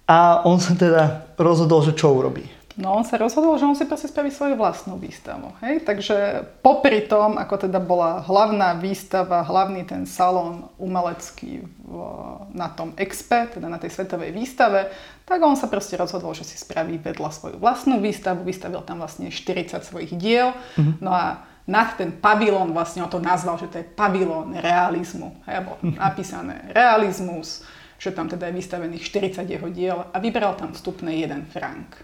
a 0.09 0.47
on 0.47 0.63
sa 0.63 0.73
teda 0.79 1.35
rozhodol, 1.37 1.83
že 1.85 1.97
čo 1.99 2.15
urobí. 2.15 2.56
No 2.77 2.93
on 2.93 3.09
sa 3.09 3.17
rozhodol, 3.17 3.57
že 3.57 3.65
on 3.65 3.73
si 3.73 3.89
proste 3.89 4.13
spraví 4.13 4.29
svoju 4.29 4.53
vlastnú 4.61 5.01
výstavu. 5.01 5.49
Hej? 5.65 5.89
Takže 5.89 6.45
popri 6.61 7.09
tom, 7.09 7.41
ako 7.41 7.65
teda 7.65 7.81
bola 7.81 8.21
hlavná 8.21 8.77
výstava, 8.77 9.41
hlavný 9.41 9.89
ten 9.89 10.05
salón 10.05 10.69
umelecký 10.77 11.65
v, 11.65 11.93
na 12.53 12.69
tom 12.69 12.93
Expe, 13.01 13.49
teda 13.49 13.73
na 13.73 13.81
tej 13.81 13.97
svetovej 13.97 14.29
výstave, 14.29 14.93
tak 15.25 15.41
on 15.41 15.57
sa 15.57 15.73
proste 15.73 15.97
rozhodol, 15.97 16.37
že 16.37 16.45
si 16.45 16.61
spraví 16.61 17.01
vedľa 17.01 17.31
svoju 17.33 17.57
vlastnú 17.57 17.97
výstavu. 17.97 18.45
Vystavil 18.45 18.85
tam 18.85 19.01
vlastne 19.01 19.33
40 19.33 19.81
svojich 19.81 20.13
diel. 20.21 20.53
Mm-hmm. 20.77 21.01
No 21.01 21.17
a 21.17 21.49
nad 21.65 21.97
ten 21.97 22.13
pavilón, 22.13 22.77
vlastne 22.77 23.03
on 23.03 23.11
to 23.11 23.19
nazval, 23.19 23.57
že 23.57 23.73
to 23.73 23.81
je 23.81 23.89
pavilón 23.89 24.53
realizmu. 24.53 25.33
Hej? 25.49 25.65
Bolo 25.65 25.81
napísané 25.97 26.69
realizmus, 26.77 27.65
že 27.97 28.13
tam 28.13 28.29
teda 28.29 28.49
je 28.49 28.59
vystavených 28.61 29.03
40 29.05 29.49
jeho 29.49 29.69
diel 29.73 29.99
a 30.13 30.17
vybral 30.21 30.57
tam 30.57 30.73
vstupné 30.73 31.25
jeden 31.25 31.49
frank. 31.49 32.01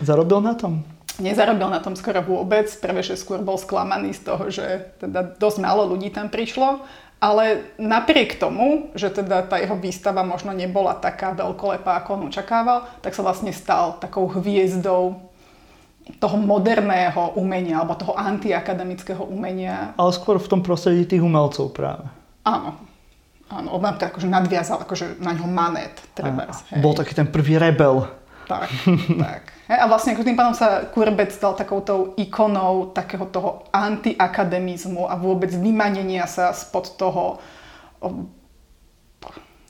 Zarobil 0.00 0.40
na 0.40 0.54
tom? 0.54 0.82
Nezarobil 1.22 1.70
na 1.70 1.78
tom 1.78 1.94
skoro 1.94 2.26
vôbec. 2.26 2.66
Prvé, 2.82 3.06
že 3.06 3.14
skôr 3.14 3.38
bol 3.38 3.54
sklamaný 3.54 4.18
z 4.18 4.20
toho, 4.26 4.50
že 4.50 4.90
teda 4.98 5.38
dosť 5.38 5.58
málo 5.62 5.86
ľudí 5.86 6.10
tam 6.10 6.26
prišlo. 6.26 6.82
Ale 7.22 7.72
napriek 7.78 8.36
tomu, 8.36 8.90
že 8.98 9.08
teda 9.08 9.46
tá 9.46 9.56
jeho 9.56 9.78
výstava 9.78 10.26
možno 10.26 10.52
nebola 10.52 10.98
taká 10.98 11.32
veľkolepá, 11.32 12.02
ako 12.02 12.20
on 12.20 12.28
očakával, 12.28 12.84
tak 13.00 13.14
sa 13.16 13.24
vlastne 13.24 13.54
stal 13.54 13.96
takou 13.96 14.28
hviezdou 14.28 15.22
toho 16.20 16.36
moderného 16.36 17.32
umenia, 17.40 17.80
alebo 17.80 17.96
toho 17.96 18.12
antiakademického 18.12 19.24
umenia. 19.24 19.96
Ale 19.96 20.12
skôr 20.12 20.36
v 20.36 20.50
tom 20.50 20.60
prostredí 20.60 21.08
tých 21.08 21.24
umelcov 21.24 21.72
práve. 21.72 22.04
Áno. 22.44 22.76
Áno, 23.52 23.76
on 23.76 23.84
akože 23.84 24.24
nadviazal 24.24 24.80
akože 24.82 25.20
na 25.20 25.36
ňo 25.36 25.46
manet. 25.46 26.00
Treba, 26.16 26.48
Bol 26.80 26.96
taký 26.96 27.12
ten 27.12 27.28
prvý 27.28 27.60
rebel. 27.60 28.08
Tak, 28.44 28.68
tak. 29.20 29.42
A 29.68 29.88
vlastne 29.88 30.12
ako 30.12 30.24
tým 30.24 30.36
pádom 30.36 30.52
sa 30.52 30.84
Kurbet 30.92 31.32
stal 31.32 31.56
takoutou 31.56 32.12
ikonou 32.20 32.92
takého 32.92 33.24
toho 33.32 33.64
antiakademizmu 33.72 35.08
a 35.08 35.16
vôbec 35.16 35.48
vymanenia 35.48 36.28
sa 36.28 36.52
spod 36.52 37.00
toho, 37.00 37.40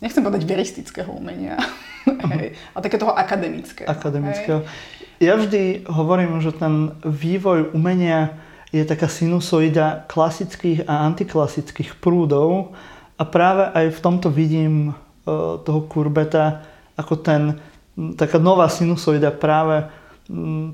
nechcem 0.02 0.26
povedať 0.26 0.42
veristického 0.42 1.14
umenia, 1.14 1.54
hej, 2.34 2.58
ale 2.74 2.80
také 2.82 2.98
toho 2.98 3.14
akademického. 3.14 3.86
Akademického. 3.86 4.66
Hej. 4.66 5.22
Ja 5.22 5.38
vždy 5.38 5.86
hovorím, 5.86 6.42
že 6.42 6.50
ten 6.50 6.98
vývoj 7.06 7.70
umenia 7.70 8.34
je 8.74 8.82
taká 8.82 9.06
sinusoida 9.06 10.02
klasických 10.10 10.90
a 10.90 11.06
antiklasických 11.06 12.02
prúdov 12.02 12.74
a 13.14 13.22
práve 13.22 13.70
aj 13.70 13.86
v 13.94 14.02
tomto 14.02 14.28
vidím 14.30 14.90
uh, 14.90 15.58
toho 15.62 15.86
Kurbeta 15.86 16.66
ako 16.98 17.14
ten 17.22 17.42
taká 18.18 18.42
nová 18.42 18.66
sinusoida 18.66 19.30
práve 19.30 19.86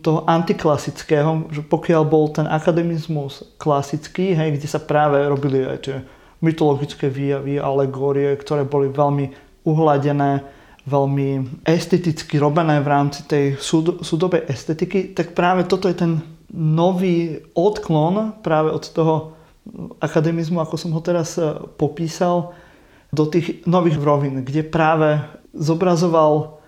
toho 0.00 0.22
antiklasického, 0.30 1.50
že 1.50 1.66
pokiaľ 1.66 2.02
bol 2.06 2.30
ten 2.30 2.46
akademizmus 2.46 3.42
klasický, 3.58 4.32
hej, 4.32 4.56
kde 4.56 4.68
sa 4.70 4.78
práve 4.78 5.18
robili 5.26 5.66
aj 5.66 5.78
tie 5.82 5.96
mytologické 6.38 7.10
výjavy, 7.10 7.58
alegórie, 7.58 8.30
ktoré 8.38 8.62
boli 8.62 8.88
veľmi 8.88 9.26
uhladené, 9.66 10.46
veľmi 10.86 11.60
esteticky 11.66 12.40
robené 12.40 12.80
v 12.80 12.88
rámci 12.88 13.26
tej 13.26 13.58
súd, 13.60 14.00
súdobej 14.06 14.48
estetiky, 14.48 15.12
tak 15.12 15.36
práve 15.36 15.66
toto 15.66 15.90
je 15.90 15.98
ten 15.98 16.22
nový 16.54 17.42
odklon 17.52 18.40
práve 18.40 18.70
od 18.70 18.84
toho 18.86 19.14
akademizmu, 20.02 20.60
ako 20.60 20.74
som 20.76 20.90
ho 20.92 21.00
teraz 21.02 21.38
e, 21.38 21.56
popísal, 21.78 22.54
do 23.10 23.26
tých 23.26 23.66
nových 23.66 23.98
rovín, 23.98 24.46
kde 24.46 24.62
práve 24.62 25.18
zobrazoval 25.50 26.60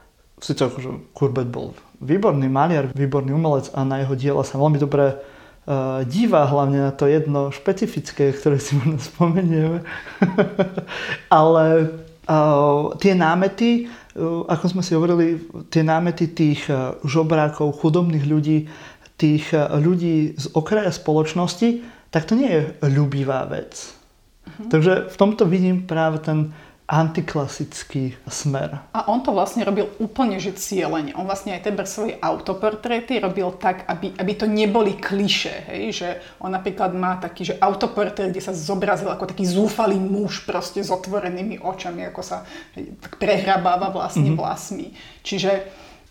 Sice 0.43 0.67
akože 0.67 1.15
Courbet 1.15 1.47
bol 1.47 1.71
výborný 2.03 2.51
maliar, 2.51 2.91
výborný 2.91 3.31
umelec 3.31 3.71
a 3.79 3.87
na 3.87 4.03
jeho 4.03 4.19
diela 4.19 4.43
sa 4.43 4.59
veľmi 4.59 4.75
dobre 4.75 5.15
uh, 5.15 6.03
díva, 6.03 6.51
hlavne 6.51 6.91
na 6.91 6.91
to 6.91 7.07
jedno 7.07 7.55
špecifické, 7.55 8.35
ktoré 8.35 8.59
si 8.59 8.75
možno 8.75 8.99
spomenieme. 8.99 9.87
Ale 11.31 11.95
uh, 12.27 12.91
tie 12.99 13.15
námety, 13.15 13.87
uh, 14.19 14.43
ako 14.51 14.65
sme 14.67 14.83
si 14.83 14.99
hovorili, 14.99 15.39
tie 15.71 15.87
námety 15.87 16.35
tých 16.35 16.67
žobrákov, 17.07 17.79
chudobných 17.79 18.27
ľudí, 18.27 18.67
tých 19.15 19.55
ľudí 19.55 20.35
z 20.35 20.51
okraja 20.59 20.91
spoločnosti, 20.91 21.87
tak 22.13 22.29
to 22.29 22.37
nie 22.37 22.53
je 22.53 22.63
ľubivá 22.85 23.49
vec. 23.49 23.73
Uh-huh. 23.73 24.69
Takže 24.69 25.09
v 25.09 25.17
tomto 25.17 25.49
vidím 25.49 25.89
práve 25.89 26.21
ten 26.21 26.53
antiklasický 26.93 28.21
smer. 28.29 28.85
A 28.93 29.09
on 29.09 29.25
to 29.25 29.33
vlastne 29.33 29.65
robil 29.65 29.89
úplne, 29.97 30.37
že 30.37 30.53
cieľene. 30.53 31.17
On 31.17 31.25
vlastne 31.25 31.57
aj 31.57 31.65
tebe 31.65 31.89
svoje 31.89 32.21
autoportréty 32.21 33.17
robil 33.17 33.49
tak, 33.57 33.89
aby, 33.89 34.13
aby 34.13 34.33
to 34.37 34.45
neboli 34.45 35.01
kliše, 35.01 35.73
hej? 35.73 35.85
že 35.95 36.09
on 36.37 36.53
napríklad 36.53 36.93
má 36.93 37.17
taký, 37.17 37.49
že 37.49 37.57
autoportrét, 37.57 38.35
kde 38.35 38.45
sa 38.45 38.53
zobrazil 38.53 39.09
ako 39.09 39.25
taký 39.25 39.49
zúfalý 39.49 39.97
muž 39.97 40.45
proste 40.45 40.85
s 40.85 40.93
otvorenými 40.93 41.65
očami, 41.65 42.13
ako 42.13 42.21
sa 42.21 42.45
hej, 42.77 42.93
tak 43.01 43.17
prehrabáva 43.17 43.89
vlastne 43.89 44.29
mm-hmm. 44.29 44.43
vlasmi. 44.45 44.87
Čiže 45.25 45.51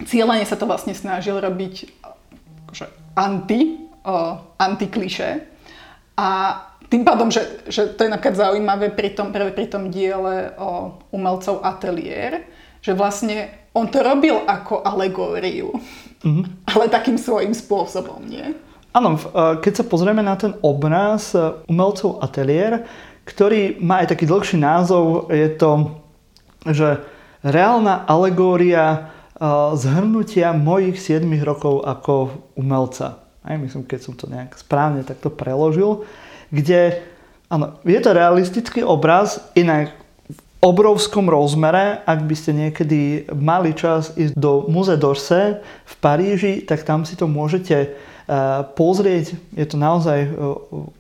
cieľene 0.07 0.49
sa 0.49 0.57
to 0.57 0.65
vlastne 0.65 0.97
snažil 0.97 1.37
robiť 1.37 1.93
akože 2.65 2.85
anti, 3.21 3.85
uh, 4.01 4.39
antikliše. 4.57 5.50
A 6.21 6.29
tým 6.85 7.01
pádom, 7.01 7.33
že, 7.33 7.65
že 7.65 7.89
to 7.97 8.05
je 8.05 8.13
napríklad 8.13 8.37
zaujímavé 8.37 8.93
pri 8.93 9.17
tom, 9.17 9.33
práve 9.33 9.57
pri 9.57 9.65
tom 9.65 9.89
diele 9.89 10.53
o 10.61 11.01
umelcov 11.09 11.65
ateliér, 11.65 12.45
že 12.77 12.93
vlastne 12.93 13.49
on 13.73 13.89
to 13.89 14.05
robil 14.05 14.45
ako 14.45 14.85
alegóriu, 14.85 15.73
mm-hmm. 16.21 16.45
ale 16.77 16.93
takým 16.93 17.17
svojím 17.17 17.57
spôsobom, 17.57 18.21
nie? 18.29 18.53
Áno, 18.91 19.15
keď 19.63 19.81
sa 19.81 19.85
pozrieme 19.87 20.19
na 20.19 20.35
ten 20.35 20.51
obraz 20.59 21.31
e, 21.31 21.39
umelcov 21.71 22.19
ateliér, 22.19 22.83
ktorý 23.23 23.79
má 23.79 24.03
aj 24.03 24.11
taký 24.11 24.27
dlhší 24.27 24.59
názov. 24.59 25.31
Je 25.31 25.47
to, 25.55 25.95
že 26.67 26.99
reálna 27.39 28.03
alegória 28.03 29.15
zhrnutia 29.73 30.53
mojich 30.53 31.01
7 31.01 31.25
rokov 31.41 31.81
ako 31.81 32.13
umelca. 32.53 33.17
Aj 33.41 33.57
myslím, 33.57 33.83
keď 33.89 33.99
som 34.05 34.13
to 34.13 34.29
nejak 34.29 34.53
správne 34.53 35.01
takto 35.01 35.33
preložil. 35.33 36.05
Kde, 36.53 37.01
áno, 37.49 37.81
je 37.81 37.97
to 37.97 38.13
realistický 38.13 38.85
obraz, 38.85 39.41
inak 39.57 39.97
v 40.29 40.39
obrovskom 40.61 41.25
rozmere, 41.25 42.05
ak 42.05 42.21
by 42.21 42.35
ste 42.37 42.53
niekedy 42.53 43.25
mali 43.33 43.73
čas 43.73 44.13
ísť 44.13 44.37
do 44.37 44.69
Muze 44.69 44.93
d'Orsay 44.93 45.57
v 45.63 45.93
Paríži, 45.97 46.61
tak 46.61 46.85
tam 46.85 47.01
si 47.01 47.17
to 47.17 47.25
môžete 47.25 47.97
pozrieť. 48.77 49.33
Je 49.57 49.65
to 49.65 49.75
naozaj 49.81 50.29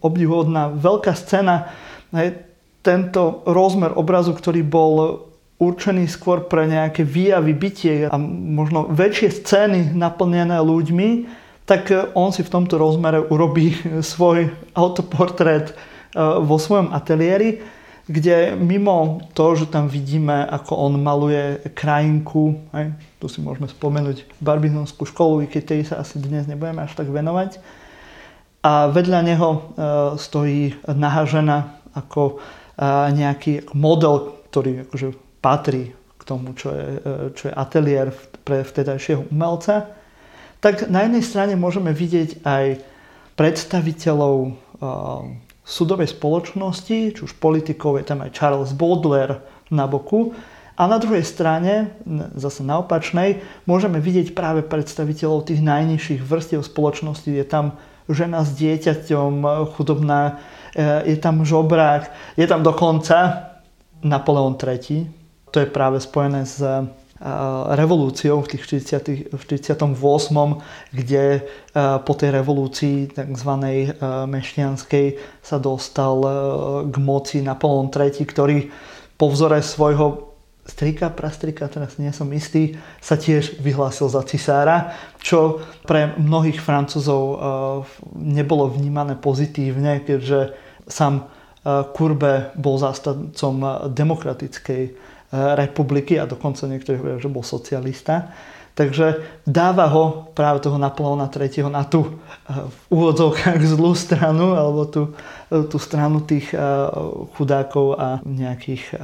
obdivuhodná 0.01 0.73
veľká 0.73 1.13
scéna 1.13 1.69
tento 2.81 3.45
rozmer 3.45 3.93
obrazu, 3.93 4.33
ktorý 4.33 4.65
bol 4.65 5.29
určený 5.61 6.09
skôr 6.09 6.49
pre 6.49 6.65
nejaké 6.65 7.05
výjavy 7.05 7.53
bytie 7.53 8.09
a 8.09 8.17
možno 8.17 8.89
väčšie 8.89 9.29
scény 9.29 9.93
naplnené 9.93 10.57
ľuďmi, 10.57 11.09
tak 11.71 11.87
on 12.19 12.35
si 12.35 12.43
v 12.43 12.51
tomto 12.51 12.75
rozmere 12.75 13.23
urobí 13.23 13.71
svoj 14.03 14.51
autoportrét 14.75 15.71
e, 15.71 15.73
vo 16.43 16.59
svojom 16.59 16.91
ateliéri, 16.91 17.63
kde 18.11 18.59
mimo 18.59 19.23
to, 19.31 19.55
že 19.55 19.71
tam 19.71 19.87
vidíme, 19.87 20.43
ako 20.51 20.91
on 20.91 20.99
maluje 20.99 21.63
krajinku, 21.71 22.59
aj, 22.75 22.91
tu 23.23 23.31
si 23.31 23.39
môžeme 23.39 23.71
spomenúť 23.71 24.27
Barbizonskú 24.43 25.07
školu, 25.07 25.47
i 25.47 25.47
keď 25.47 25.63
tej 25.63 25.81
sa 25.87 26.03
asi 26.03 26.19
dnes 26.19 26.43
nebudeme 26.43 26.83
až 26.83 26.91
tak 26.91 27.07
venovať, 27.07 27.63
a 28.61 28.91
vedľa 28.91 29.19
neho 29.25 29.49
stojí 30.21 30.77
nahá 30.85 31.25
žena 31.25 31.81
ako 31.97 32.37
nejaký 33.09 33.73
model, 33.73 34.37
ktorý 34.53 34.85
akože 34.85 35.17
patrí 35.41 35.97
k 36.19 36.21
tomu, 36.21 36.53
čo 36.53 36.69
je, 36.69 36.87
čo 37.33 37.49
je 37.49 37.53
ateliér 37.57 38.13
pre 38.45 38.61
vtedajšieho 38.61 39.33
umelca, 39.33 40.00
tak 40.61 40.87
na 40.87 41.03
jednej 41.03 41.25
strane 41.25 41.53
môžeme 41.57 41.91
vidieť 41.91 42.45
aj 42.45 42.79
predstaviteľov 43.35 44.35
uh, 44.45 44.51
sudovej 45.65 46.13
spoločnosti, 46.13 46.97
či 47.17 47.19
už 47.19 47.35
politikov, 47.41 47.97
je 47.97 48.05
tam 48.07 48.21
aj 48.21 48.31
Charles 48.37 48.71
Baudelaire 48.77 49.41
na 49.73 49.89
boku, 49.89 50.31
a 50.79 50.89
na 50.89 50.97
druhej 50.97 51.21
strane, 51.21 51.93
zase 52.33 52.65
na 52.65 52.81
opačnej, 52.81 53.43
môžeme 53.69 54.01
vidieť 54.01 54.33
práve 54.33 54.65
predstaviteľov 54.65 55.51
tých 55.51 55.61
najnižších 55.61 56.25
vrstiev 56.25 56.65
spoločnosti. 56.65 57.29
Je 57.29 57.45
tam 57.45 57.77
žena 58.09 58.41
s 58.41 58.57
dieťaťom, 58.57 59.45
chudobná 59.77 60.41
E, 60.75 61.11
je 61.11 61.17
tam 61.17 61.45
žobrák, 61.45 62.11
je 62.37 62.47
tam 62.47 62.63
dokonca 62.63 63.47
Napoleon 64.03 64.55
III. 64.55 65.07
To 65.51 65.59
je 65.59 65.67
práve 65.67 65.99
spojené 65.99 66.47
s 66.47 66.63
revolúciou 67.77 68.41
v 68.41 68.57
tých 68.57 68.63
40, 68.89 69.37
v 69.37 69.41
48., 69.45 69.85
kde 70.89 71.25
e, 71.37 71.41
po 72.01 72.13
tej 72.17 72.29
revolúcii 72.33 73.13
tzv. 73.13 73.51
mešťanskej 74.25 75.05
sa 75.45 75.57
dostal 75.61 76.17
k 76.89 76.95
moci 76.97 77.45
Napoleon 77.45 77.93
III, 77.93 78.25
ktorý 78.25 78.57
po 79.21 79.29
vzore 79.29 79.61
svojho 79.61 80.31
strika, 80.65 81.09
prastrika, 81.09 81.67
teraz 81.67 81.97
nie 81.97 82.13
som 82.13 82.29
istý, 82.33 82.77
sa 83.01 83.17
tiež 83.17 83.59
vyhlásil 83.59 84.07
za 84.09 84.21
cisára, 84.23 84.93
čo 85.19 85.61
pre 85.85 86.13
mnohých 86.17 86.61
Francúzov 86.61 87.23
eh, 87.25 87.37
nebolo 88.17 88.69
vnímané 88.69 89.17
pozitívne, 89.17 90.05
keďže 90.05 90.53
sám 90.85 91.27
Kurbe 91.93 92.33
eh, 92.33 92.45
bol 92.57 92.77
zástancom 92.77 93.89
demokratickej 93.91 94.83
eh, 94.89 94.93
republiky 95.31 96.19
a 96.19 96.27
dokonca 96.27 96.67
niektorí 96.67 96.99
hovoria, 96.99 97.23
že 97.23 97.31
bol 97.31 97.43
socialista. 97.43 98.35
Takže 98.71 99.19
dáva 99.43 99.91
ho 99.91 100.31
práve 100.31 100.63
toho 100.63 100.79
Napoleona 100.79 101.27
III. 101.27 101.67
na 101.67 101.83
tú 101.83 102.19
v 102.47 102.81
úvodzovkách 102.87 103.59
zlú 103.67 103.91
stranu 103.95 104.55
alebo 104.55 104.87
tú, 104.87 105.11
tú 105.67 105.75
stranu 105.75 106.23
tých 106.23 106.55
chudákov 107.35 107.99
a 107.99 108.23
nejakých 108.23 108.95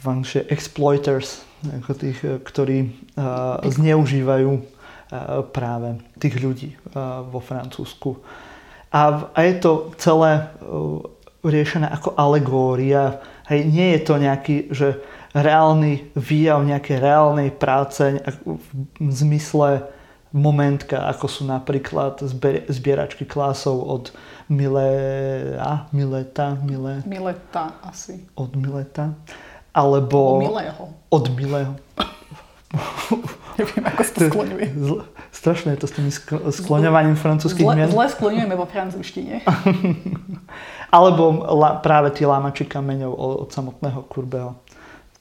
vanšie 0.00 0.48
exploiters, 0.48 1.44
ako 1.64 1.90
tých, 1.96 2.18
eh, 2.24 2.40
ktorí 2.40 2.78
zneužívajú 3.64 4.52
práve 5.54 6.00
tých 6.18 6.42
ľudí 6.42 6.74
vo 7.30 7.38
Francúzsku. 7.38 8.18
A, 8.90 9.30
je 9.46 9.54
to 9.62 9.94
celé 10.00 10.50
riešené 11.44 11.86
ako 11.86 12.16
alegória. 12.18 13.20
Hej, 13.46 13.60
nie 13.68 13.88
je 13.94 14.00
to 14.00 14.14
nejaký, 14.16 14.56
že 14.72 14.98
reálny 15.34 16.14
výjav 16.14 16.62
nejakej 16.62 16.98
reálnej 17.02 17.50
práce 17.50 18.22
v 18.46 19.10
zmysle 19.10 19.90
momentka, 20.34 21.10
ako 21.10 21.26
sú 21.26 21.42
napríklad 21.46 22.22
zbieračky 22.70 23.26
klásov 23.26 23.76
od 23.82 24.04
Mileta, 24.46 25.90
Mileta, 25.94 26.58
Mile... 26.62 27.02
Mileta 27.06 27.82
asi. 27.82 28.22
Od 28.34 28.54
Mileta 28.54 29.14
alebo... 29.74 30.38
Od 30.38 30.42
milého. 30.46 30.84
Od 31.10 31.24
milého. 31.34 31.72
Neviem, 33.58 33.84
ako 33.86 34.00
sa 34.02 34.12
to 34.14 34.20
skloňuje. 34.30 34.66
Strašné 35.34 35.68
je 35.74 35.80
to 35.82 35.86
s 35.90 35.92
tým 35.94 36.08
skloňovaním 36.50 37.18
francúzských 37.18 37.66
zle, 37.66 37.74
mien. 37.74 37.90
Zle 37.90 38.06
skloňujeme 38.10 38.54
vo 38.54 38.66
francúzštine. 38.66 39.42
Alebo 40.94 41.42
la, 41.54 41.82
práve 41.82 42.14
tie 42.14 42.26
lámači 42.26 42.66
kameňov 42.66 43.12
od, 43.14 43.34
od 43.46 43.48
samotného 43.50 44.00
Kurbeho. 44.06 44.62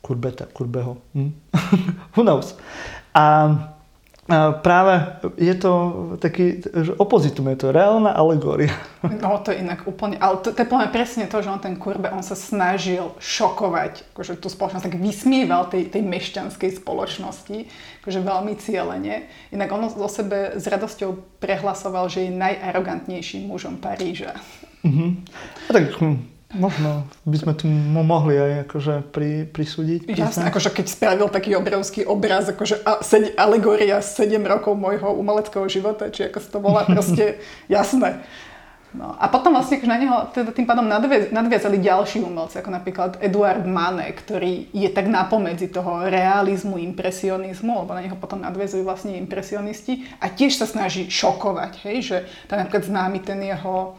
Kurbeta, 0.04 0.52
Kurbeho. 0.52 1.00
Hm? 1.16 1.32
Who 2.20 2.28
knows? 2.28 2.60
A 3.16 3.56
práve 4.64 5.20
je 5.36 5.56
to 5.56 5.72
taký, 6.16 6.64
že 6.64 6.96
opozitum 6.96 7.52
je 7.52 7.58
to 7.60 7.68
reálna 7.76 8.16
alegória. 8.16 8.72
No 9.24 9.36
to 9.44 9.52
je 9.52 9.60
inak 9.60 9.84
úplne, 9.84 10.16
ale 10.16 10.40
to, 10.40 10.56
to 10.56 10.64
je 10.64 10.96
presne 10.96 11.28
to, 11.28 11.44
že 11.44 11.52
on 11.52 11.60
ten 11.60 11.76
Kurbe, 11.76 12.08
on 12.08 12.24
sa 12.24 12.40
snažil 12.40 13.12
šokovať 13.20 14.16
akože 14.16 14.40
tú 14.40 14.48
spoločnosť, 14.48 14.88
tak 14.88 14.96
vysmieval 14.96 15.68
tej, 15.68 15.92
tej 15.92 16.04
mešťanskej 16.08 16.80
spoločnosti, 16.80 17.68
akože 18.04 18.20
veľmi 18.24 18.54
cieľene. 18.56 19.28
Inak 19.52 19.70
on 19.76 19.92
o 19.92 20.08
sebe 20.08 20.56
s 20.56 20.64
radosťou 20.64 21.40
prehlasoval, 21.44 22.08
že 22.08 22.28
je 22.28 22.32
najarogantnejším 22.32 23.52
mužom 23.52 23.80
Paríža. 23.84 24.40
Mm-hmm. 24.88 25.10
A 25.68 25.70
tak 25.72 25.84
hm, 26.00 26.33
Možno 26.54 27.10
by 27.26 27.38
sme 27.38 27.54
tu 27.58 27.66
mohli 27.68 28.38
aj 28.38 28.52
akože 28.70 28.96
pri, 29.10 29.50
prisúdiť. 29.50 30.06
Jasne, 30.06 30.54
akože 30.54 30.70
keď 30.70 30.86
spravil 30.86 31.28
taký 31.34 31.58
obrovský 31.58 32.06
obraz, 32.06 32.46
akože 32.46 32.86
a, 32.86 33.02
sed, 33.02 33.34
alegória 33.34 33.98
7 34.00 34.38
rokov 34.46 34.78
môjho 34.78 35.18
umeleckého 35.18 35.66
života, 35.66 36.14
či 36.14 36.30
ako 36.30 36.38
sa 36.38 36.50
to 36.54 36.60
volá, 36.62 36.86
proste 36.86 37.42
jasné. 37.74 38.22
No. 38.94 39.18
A 39.18 39.26
potom 39.26 39.58
vlastne 39.58 39.82
akože 39.82 39.90
na 39.90 39.98
neho 39.98 40.18
teda 40.30 40.54
tým 40.54 40.70
pádom 40.70 40.86
nadviaz, 40.86 41.34
nadviazali 41.34 41.82
ďalší 41.82 42.22
umelci, 42.22 42.62
ako 42.62 42.70
napríklad 42.70 43.18
Eduard 43.26 43.66
Manet, 43.66 44.22
ktorý 44.22 44.70
je 44.70 44.86
tak 44.94 45.10
napomedzi 45.10 45.74
toho 45.74 46.06
realizmu, 46.06 46.78
impresionizmu, 46.78 47.74
lebo 47.84 47.92
na 47.98 48.06
neho 48.06 48.14
potom 48.14 48.46
nadviazujú 48.46 48.86
vlastne 48.86 49.18
impresionisti 49.18 50.06
a 50.22 50.30
tiež 50.30 50.62
sa 50.62 50.70
snaží 50.70 51.10
šokovať, 51.10 51.74
hej, 51.90 51.98
že 52.06 52.18
tam 52.46 52.62
napríklad 52.62 52.86
známy 52.86 53.18
ten 53.26 53.42
jeho 53.42 53.98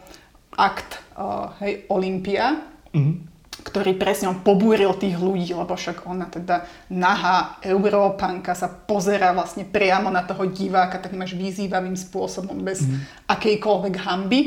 akt, 0.55 1.03
uh, 1.17 1.55
hej, 1.63 1.87
Olympia, 1.91 2.63
mm-hmm 2.93 3.35
ktorý 3.65 3.97
presne 3.97 4.29
on 4.29 4.45
pobúril 4.45 4.93
tých 5.01 5.17
ľudí, 5.17 5.57
lebo 5.57 5.73
však 5.73 6.05
ona 6.05 6.29
teda 6.29 6.69
nahá 6.93 7.57
Európanka 7.65 8.53
sa 8.53 8.69
pozera 8.69 9.33
vlastne 9.33 9.65
priamo 9.65 10.13
na 10.13 10.21
toho 10.21 10.45
diváka 10.45 11.01
takým 11.01 11.25
až 11.25 11.33
vyzývavým 11.33 11.97
spôsobom, 11.97 12.61
bez 12.61 12.85
mm. 12.85 13.25
akejkoľvek 13.25 13.95
hamby. 14.05 14.41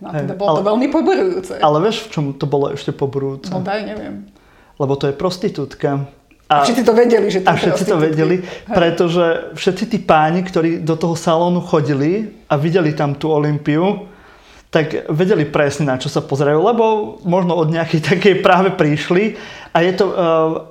No 0.00 0.12
a 0.12 0.24
teda 0.24 0.36
bolo 0.36 0.48
ale, 0.52 0.58
to 0.60 0.68
veľmi 0.76 0.86
poburujúce. 0.92 1.52
Ale 1.60 1.78
vieš, 1.80 2.08
v 2.08 2.08
čom 2.12 2.24
to 2.36 2.44
bolo 2.44 2.72
ešte 2.72 2.92
poburujúce? 2.92 3.48
No 3.52 3.64
daj, 3.64 3.80
neviem. 3.84 4.28
Lebo 4.76 4.92
to 4.96 5.08
je 5.08 5.14
prostitútka. 5.16 6.08
A, 6.50 6.52
a 6.52 6.64
všetci 6.66 6.82
to 6.82 6.92
vedeli, 6.96 7.26
že 7.30 7.40
to 7.44 7.48
A 7.48 7.54
všetci 7.54 7.84
to 7.86 7.96
vedeli, 8.00 8.36
pretože 8.66 9.54
všetci 9.56 9.84
tí 9.86 9.98
páni, 10.02 10.42
ktorí 10.42 10.82
do 10.82 10.98
toho 10.98 11.14
salónu 11.14 11.62
chodili 11.62 12.32
a 12.50 12.58
videli 12.58 12.90
tam 12.92 13.14
tú 13.14 13.30
Olympiu, 13.30 14.10
tak 14.70 15.10
vedeli 15.10 15.42
presne 15.50 15.90
na 15.90 15.98
čo 15.98 16.06
sa 16.06 16.22
pozerajú, 16.22 16.62
lebo 16.62 16.84
možno 17.26 17.58
od 17.58 17.74
nejakej 17.74 18.00
takej 18.14 18.34
práve 18.40 18.70
prišli. 18.74 19.34
A 19.70 19.86
je 19.86 19.92
to 19.94 20.06
uh, 20.10 20.14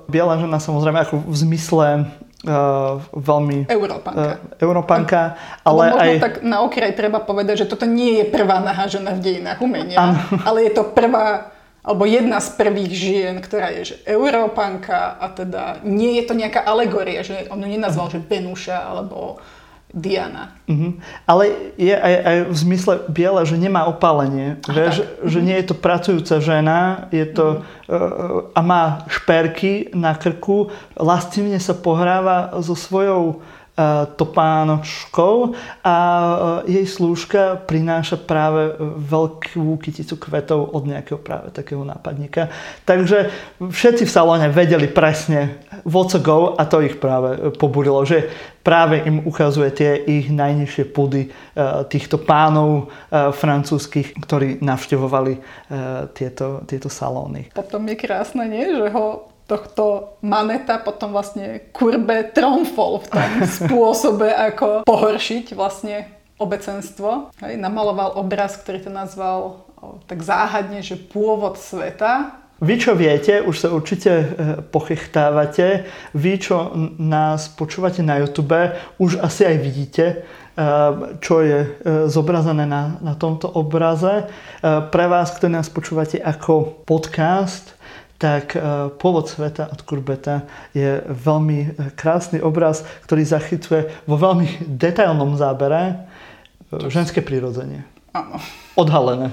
biela 0.08 0.36
žena 0.36 0.60
samozrejme 0.60 0.98
ako 1.08 1.24
v 1.24 1.36
zmysle 1.36 1.86
uh, 2.04 3.00
veľmi... 3.16 3.68
Európanka. 3.68 4.20
Uh, 4.20 4.60
Európanka, 4.60 5.20
ale 5.64 5.82
možno 5.88 6.00
aj... 6.00 6.10
tak 6.20 6.34
na 6.44 6.58
okraj 6.60 6.92
treba 6.92 7.20
povedať, 7.24 7.64
že 7.64 7.70
toto 7.72 7.88
nie 7.88 8.20
je 8.20 8.24
prvá 8.28 8.60
nahá 8.60 8.88
žena 8.92 9.16
v 9.16 9.24
dejinách 9.24 9.60
umenia, 9.64 9.96
ano. 9.96 10.20
ale 10.44 10.68
je 10.68 10.72
to 10.76 10.84
prvá 10.92 11.56
alebo 11.80 12.04
jedna 12.04 12.44
z 12.44 12.60
prvých 12.60 12.92
žien, 12.92 13.34
ktorá 13.40 13.72
je 13.72 13.96
že 13.96 13.96
Európanka 14.04 15.16
a 15.16 15.32
teda 15.32 15.80
nie 15.80 16.20
je 16.20 16.28
to 16.28 16.36
nejaká 16.36 16.60
alegória, 16.60 17.24
že 17.24 17.48
on 17.48 17.64
ju 17.64 17.68
nenazval, 17.72 18.12
že 18.12 18.20
Benuša 18.20 18.84
alebo 18.84 19.40
Diana. 19.90 20.54
Mm-hmm. 20.70 20.92
Ale 21.26 21.74
je 21.74 21.90
aj, 21.90 22.14
aj 22.22 22.36
v 22.46 22.56
zmysle 22.56 22.94
biela, 23.10 23.42
že 23.42 23.58
nemá 23.58 23.90
opálenie. 23.90 24.54
Ach, 24.62 24.70
vieš, 24.70 25.02
že 25.26 25.38
Mhm. 25.42 25.46
nie 25.46 25.56
je 25.58 25.66
to 25.66 25.74
pracujúca 25.74 26.36
žena 26.38 26.78
je 27.10 27.26
to, 27.26 27.46
uh, 27.90 28.54
a 28.54 28.60
má 28.62 29.02
šperky 29.10 29.90
na 29.94 30.14
krku, 30.14 30.70
lascivne 30.94 31.58
sa 31.58 31.74
pohráva 31.74 32.54
so 32.62 32.78
svojou 32.78 33.42
uh, 33.42 34.06
topánočkou 34.14 35.58
a 35.82 35.96
uh, 35.96 36.36
jej 36.70 36.86
slúžka 36.86 37.58
prináša 37.66 38.14
práve 38.14 38.76
veľkú 39.10 39.74
kyticu 39.82 40.20
kvetov 40.22 40.70
od 40.70 40.86
nejakého 40.86 41.18
práve 41.18 41.50
takého 41.50 41.82
nápadníka. 41.82 42.46
Takže 42.86 43.32
všetci 43.58 44.06
v 44.06 44.12
salóne 44.12 44.46
vedeli 44.52 44.86
presne 44.86 45.66
what's 45.84 46.14
a 46.14 46.22
go 46.22 46.54
a 46.56 46.64
to 46.66 46.80
ich 46.80 47.00
práve 47.00 47.52
pobudilo, 47.56 48.04
že 48.04 48.28
práve 48.64 49.00
im 49.04 49.24
ukazuje 49.24 49.70
tie 49.72 49.92
ich 49.96 50.28
najnižšie 50.28 50.84
pudy 50.92 51.30
uh, 51.30 51.84
týchto 51.88 52.20
pánov 52.20 52.88
uh, 52.88 53.30
francúzskych, 53.30 54.16
ktorí 54.20 54.60
navštevovali 54.60 55.42
tieto, 56.14 56.66
tieto 56.66 56.88
salóny. 56.90 57.50
Potom 57.54 57.86
je 57.86 57.96
krásne, 57.96 58.44
nie? 58.50 58.66
Že 58.74 58.86
ho 58.90 59.06
tohto 59.50 60.14
maneta 60.22 60.78
potom 60.78 61.10
vlastne 61.10 61.58
kurbe 61.74 62.30
tromfol 62.30 63.02
v 63.02 63.06
tom 63.10 63.30
spôsobe, 63.58 64.30
ako 64.30 64.86
pohoršiť 64.86 65.58
vlastne 65.58 66.06
obecenstvo. 66.38 67.34
Hej, 67.42 67.58
namaloval 67.58 68.14
obraz, 68.16 68.56
ktorý 68.62 68.86
to 68.86 68.92
nazval 68.94 69.66
tak 70.06 70.20
záhadne, 70.20 70.84
že 70.84 70.96
pôvod 70.96 71.56
sveta. 71.56 72.39
Vy, 72.60 72.76
čo 72.76 72.92
viete, 72.92 73.40
už 73.40 73.56
sa 73.56 73.72
určite 73.72 74.12
e, 74.12 74.26
pochechtávate. 74.60 75.88
Vy, 76.12 76.32
čo 76.44 76.76
nás 77.00 77.48
počúvate 77.48 78.04
na 78.04 78.20
YouTube, 78.20 78.76
už 79.00 79.16
asi 79.16 79.48
aj 79.48 79.56
vidíte, 79.64 80.04
e, 80.04 80.14
čo 81.24 81.40
je 81.40 81.58
e, 81.64 81.68
zobrazené 82.12 82.68
na, 82.68 83.00
na 83.00 83.16
tomto 83.16 83.48
obraze. 83.48 84.28
Pre 84.60 85.06
vás, 85.08 85.32
ktorí 85.32 85.56
nás 85.56 85.72
počúvate 85.72 86.20
ako 86.20 86.84
podcast, 86.84 87.80
tak 88.20 88.52
Pôvod 89.00 89.32
sveta 89.32 89.72
od 89.72 89.80
Kurbeta 89.80 90.44
je 90.76 91.00
veľmi 91.08 91.80
krásny 91.96 92.44
obraz, 92.44 92.84
ktorý 93.08 93.24
zachytuje 93.24 93.88
vo 94.04 94.20
veľmi 94.20 94.68
detailnom 94.68 95.40
zábere 95.40 96.04
ženské 96.92 97.24
prirodzenie. 97.24 97.80
Odhalené, 98.76 99.32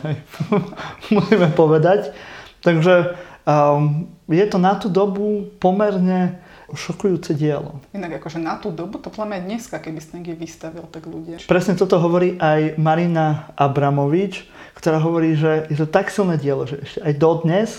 musíme 1.11 1.51
povedať. 1.51 2.15
Takže 2.61 3.17
um, 3.45 4.09
je 4.27 4.45
to 4.49 4.57
na 4.57 4.73
tú 4.75 4.91
dobu 4.91 5.47
pomerne 5.61 6.41
šokujúce 6.67 7.31
dielo. 7.31 7.79
Inak 7.95 8.19
akože 8.19 8.43
na 8.43 8.59
tú 8.59 8.75
dobu, 8.75 8.99
to 8.99 9.07
pláme 9.07 9.39
dneska, 9.39 9.79
keby 9.79 10.03
si 10.03 10.19
niekde 10.19 10.35
vystavil, 10.35 10.83
tak 10.91 11.07
ľudia. 11.07 11.39
Presne 11.47 11.79
toto 11.79 11.95
hovorí 11.95 12.35
aj 12.35 12.75
Marina 12.75 13.55
Abramovič, 13.55 14.43
ktorá 14.75 14.99
hovorí, 14.99 15.39
že 15.39 15.71
je 15.71 15.79
to 15.79 15.87
tak 15.87 16.11
silné 16.11 16.35
dielo, 16.35 16.67
že 16.67 16.83
ešte 16.83 16.99
aj 16.99 17.13
dodnes 17.15 17.69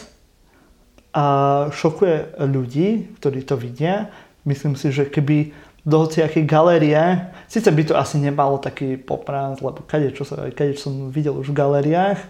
a 1.13 1.25
šokuje 1.69 2.41
ľudí, 2.49 3.13
ktorí 3.21 3.45
to 3.45 3.61
vidia. 3.61 4.09
Myslím 4.49 4.73
si, 4.73 4.89
že 4.89 5.05
keby 5.05 5.53
do 5.85 6.05
hociakej 6.05 6.45
galérie, 6.49 7.01
síce 7.49 7.69
by 7.69 7.83
to 7.85 7.95
asi 7.97 8.17
nemalo 8.21 8.61
taký 8.61 8.97
poprás, 8.97 9.61
lebo 9.61 9.85
kade, 9.85 10.13
čo, 10.17 10.25
sa, 10.25 10.49
kade 10.53 10.77
čo 10.77 10.89
som 10.89 11.09
videl 11.09 11.37
už 11.37 11.53
v 11.53 11.59
galériách, 11.61 12.21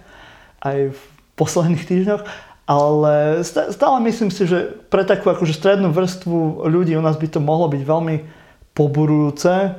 aj 0.62 0.78
v 0.94 1.00
posledných 1.38 1.86
týždňoch, 1.86 2.22
ale 2.68 3.40
stále 3.46 3.96
myslím 4.04 4.28
si, 4.28 4.44
že 4.44 4.76
pre 4.92 5.06
takú 5.06 5.32
akože 5.32 5.56
strednú 5.56 5.88
vrstvu 5.88 6.68
ľudí 6.68 6.92
u 6.98 7.00
nás 7.00 7.16
by 7.16 7.30
to 7.32 7.40
mohlo 7.40 7.70
byť 7.72 7.80
veľmi 7.80 8.16
poburujúce. 8.76 9.72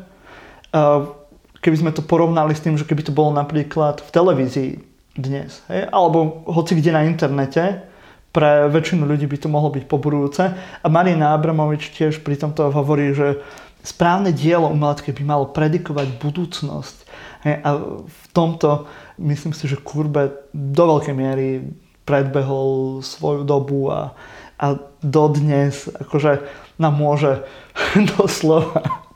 Keby 1.60 1.78
sme 1.78 1.92
to 1.94 2.02
porovnali 2.02 2.58
s 2.58 2.64
tým, 2.66 2.80
že 2.80 2.88
keby 2.88 3.06
to 3.06 3.14
bolo 3.14 3.30
napríklad 3.36 4.02
v 4.02 4.10
televízii 4.10 4.72
dnes, 5.20 5.62
hej? 5.70 5.86
alebo 5.92 6.48
hoci 6.48 6.80
kde 6.80 6.96
na 6.96 7.04
internete, 7.06 7.86
pre 8.30 8.70
väčšinu 8.70 9.10
ľudí 9.10 9.26
by 9.26 9.38
to 9.42 9.50
mohlo 9.50 9.74
byť 9.74 9.84
poburujúce. 9.90 10.44
A 10.56 10.88
Marina 10.88 11.34
Abramovič 11.34 11.90
tiež 11.94 12.22
pri 12.22 12.38
tomto 12.38 12.70
hovorí, 12.70 13.14
že 13.14 13.42
správne 13.82 14.30
dielo 14.30 14.70
umelecké 14.70 15.14
by 15.14 15.24
malo 15.26 15.46
predikovať 15.50 16.22
budúcnosť. 16.22 17.09
A 17.46 17.70
v 18.04 18.26
tomto 18.36 18.90
myslím 19.16 19.56
si, 19.56 19.72
že 19.72 19.80
Kurbe 19.80 20.52
do 20.52 20.84
veľkej 20.96 21.16
miery 21.16 21.64
predbehol 22.04 23.00
svoju 23.00 23.48
dobu 23.48 23.88
a, 23.88 24.12
a 24.60 24.76
dodnes 25.00 25.88
akože 25.88 26.44
nám 26.82 27.00
môže 27.00 27.46
doslova 28.18 29.08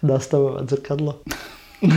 nastavovať 0.00 0.64
zrkadlo. 0.64 1.12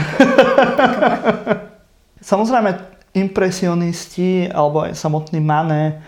Samozrejme, 2.22 2.70
impresionisti 3.12 4.48
alebo 4.48 4.88
aj 4.88 4.96
samotný 4.96 5.40
Mané 5.42 6.00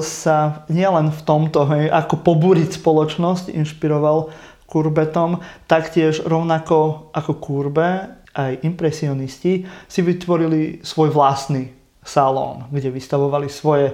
sa 0.00 0.62
nielen 0.70 1.10
v 1.10 1.20
tomto, 1.26 1.66
hej, 1.74 1.90
ako 1.90 2.22
pobúriť 2.22 2.78
spoločnosť, 2.78 3.50
inšpiroval 3.50 4.30
Kurbetom, 4.70 5.42
taktiež 5.66 6.22
rovnako 6.22 7.10
ako 7.10 7.32
Kurbe, 7.42 8.19
aj 8.34 8.62
impresionisti 8.62 9.66
si 9.88 10.00
vytvorili 10.02 10.84
svoj 10.86 11.10
vlastný 11.10 11.74
salón, 12.04 12.70
kde 12.70 12.94
vystavovali 12.94 13.50
svoje 13.50 13.92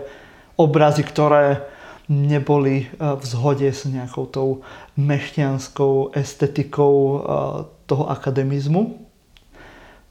obrazy, 0.57 1.03
ktoré 1.03 1.65
neboli 2.07 2.87
v 3.01 3.25
zhode 3.27 3.67
s 3.67 3.83
nejakou 3.89 4.31
tou 4.31 4.49
mešťanskou 4.95 6.15
estetikou 6.15 6.95
toho 7.87 8.05
akademizmu. 8.07 9.06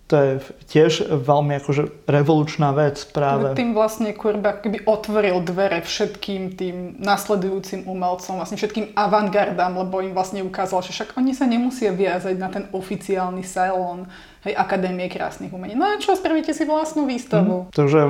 To 0.05 0.15
je 0.21 0.31
tiež 0.69 1.09
veľmi 1.17 1.57
akože 1.57 2.05
revolučná 2.05 2.77
vec 2.77 3.01
práve. 3.09 3.57
Tým 3.57 3.73
vlastne 3.73 4.13
Kurba 4.13 4.61
keby 4.61 4.85
otvoril 4.85 5.41
dvere 5.41 5.81
všetkým 5.81 6.53
tým 6.53 7.01
nasledujúcim 7.01 7.89
umelcom, 7.89 8.37
vlastne 8.37 8.53
všetkým 8.53 8.93
avantgardám, 8.93 9.73
lebo 9.73 10.05
im 10.05 10.13
vlastne 10.13 10.45
ukázal, 10.45 10.85
že 10.85 10.93
však 10.93 11.17
oni 11.17 11.33
sa 11.33 11.49
nemusia 11.49 11.89
viazať 11.89 12.37
na 12.37 12.53
ten 12.53 12.69
oficiálny 12.69 13.41
salón 13.41 14.05
hej, 14.45 14.53
Akadémie 14.53 15.09
krásnych 15.09 15.49
umení. 15.49 15.73
No 15.73 15.89
a 15.89 15.97
čo, 15.97 16.13
spravíte 16.13 16.53
si 16.53 16.69
vlastnú 16.69 17.09
výstavu. 17.09 17.65
Mm, 17.65 17.73
takže 17.73 18.01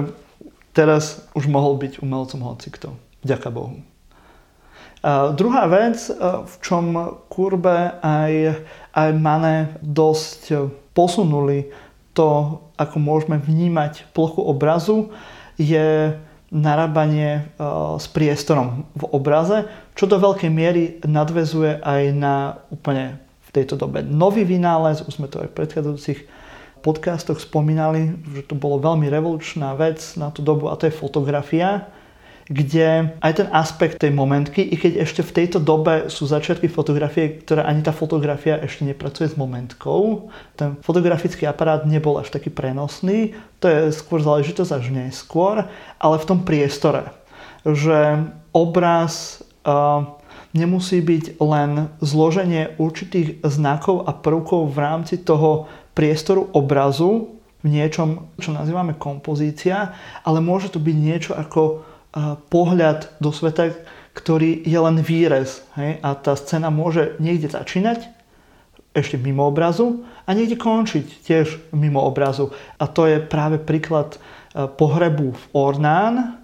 teraz 0.76 1.24
už 1.32 1.48
mohol 1.48 1.80
byť 1.80 2.04
umelcom 2.04 2.44
hocikto. 2.44 2.92
Ďaká 3.24 3.56
Bohu. 3.56 3.80
A 5.00 5.32
druhá 5.32 5.64
vec, 5.72 6.12
v 6.20 6.56
čom 6.60 6.92
Kurbe 7.32 8.04
aj, 8.04 8.60
aj 8.92 9.10
Mane 9.16 9.80
dosť 9.80 10.74
posunuli 10.98 11.70
to, 12.16 12.64
ako 12.80 12.98
môžeme 12.98 13.38
vnímať 13.38 14.08
plochu 14.16 14.40
obrazu, 14.40 15.12
je 15.60 16.16
narábanie 16.56 17.52
s 18.00 18.08
priestorom 18.08 18.88
v 18.96 19.04
obraze, 19.12 19.68
čo 19.92 20.08
do 20.08 20.16
veľkej 20.16 20.52
miery 20.52 20.84
nadvezuje 21.04 21.84
aj 21.84 22.02
na 22.16 22.64
úplne 22.72 23.20
v 23.44 23.50
tejto 23.52 23.76
dobe 23.76 24.00
nový 24.04 24.48
vynález, 24.48 25.04
už 25.04 25.20
sme 25.20 25.28
to 25.28 25.44
aj 25.44 25.52
v 25.52 25.58
predchádzajúcich 25.60 26.20
podcastoch 26.86 27.42
spomínali, 27.42 28.14
že 28.32 28.46
to 28.46 28.54
bolo 28.54 28.78
veľmi 28.78 29.10
revolučná 29.10 29.74
vec 29.74 30.00
na 30.22 30.30
tú 30.30 30.46
dobu 30.46 30.70
a 30.70 30.78
to 30.78 30.86
je 30.86 30.94
fotografia, 30.94 31.90
kde 32.46 33.18
aj 33.26 33.34
ten 33.42 33.48
aspekt 33.50 33.98
tej 33.98 34.14
momentky, 34.14 34.62
i 34.62 34.78
keď 34.78 35.02
ešte 35.02 35.26
v 35.26 35.36
tejto 35.42 35.58
dobe 35.58 36.14
sú 36.14 36.30
začiatky 36.30 36.70
fotografie, 36.70 37.42
ktoré 37.42 37.66
ani 37.66 37.82
tá 37.82 37.90
fotografia 37.90 38.62
ešte 38.62 38.86
nepracuje 38.86 39.34
s 39.34 39.36
momentkou, 39.36 40.30
ten 40.54 40.78
fotografický 40.86 41.50
aparát 41.50 41.90
nebol 41.90 42.22
až 42.22 42.30
taký 42.30 42.54
prenosný, 42.54 43.34
to 43.58 43.66
je 43.66 43.80
skôr 43.90 44.22
záležitosť 44.22 44.72
až 44.78 44.86
neskôr, 44.94 45.66
ale 45.98 46.16
v 46.22 46.28
tom 46.30 46.46
priestore, 46.46 47.10
že 47.66 48.30
obraz 48.54 49.42
uh, 49.66 50.06
nemusí 50.54 51.02
byť 51.02 51.42
len 51.42 51.90
zloženie 51.98 52.78
určitých 52.78 53.42
znakov 53.42 54.06
a 54.06 54.14
prvkov 54.14 54.70
v 54.70 54.78
rámci 54.78 55.18
toho 55.18 55.66
priestoru 55.98 56.46
obrazu 56.54 57.42
v 57.66 57.74
niečom, 57.74 58.30
čo 58.38 58.54
nazývame 58.54 58.94
kompozícia, 58.94 59.98
ale 60.22 60.46
môže 60.46 60.70
to 60.70 60.78
byť 60.78 60.96
niečo 60.96 61.34
ako 61.34 61.95
pohľad 62.50 63.12
do 63.20 63.30
sveta, 63.36 63.76
ktorý 64.16 64.64
je 64.64 64.80
len 64.80 65.04
výrez. 65.04 65.62
Hej? 65.76 66.00
A 66.00 66.16
tá 66.16 66.34
scéna 66.40 66.72
môže 66.72 67.20
niekde 67.20 67.52
začínať, 67.52 68.08
ešte 68.96 69.20
mimo 69.20 69.44
obrazu, 69.52 70.08
a 70.24 70.32
niekde 70.32 70.56
končiť 70.56 71.28
tiež 71.28 71.76
mimo 71.76 72.00
obrazu. 72.00 72.56
A 72.80 72.88
to 72.88 73.12
je 73.12 73.20
práve 73.20 73.60
príklad 73.60 74.16
pohrebu 74.56 75.36
v 75.36 75.46
Ornán, 75.52 76.40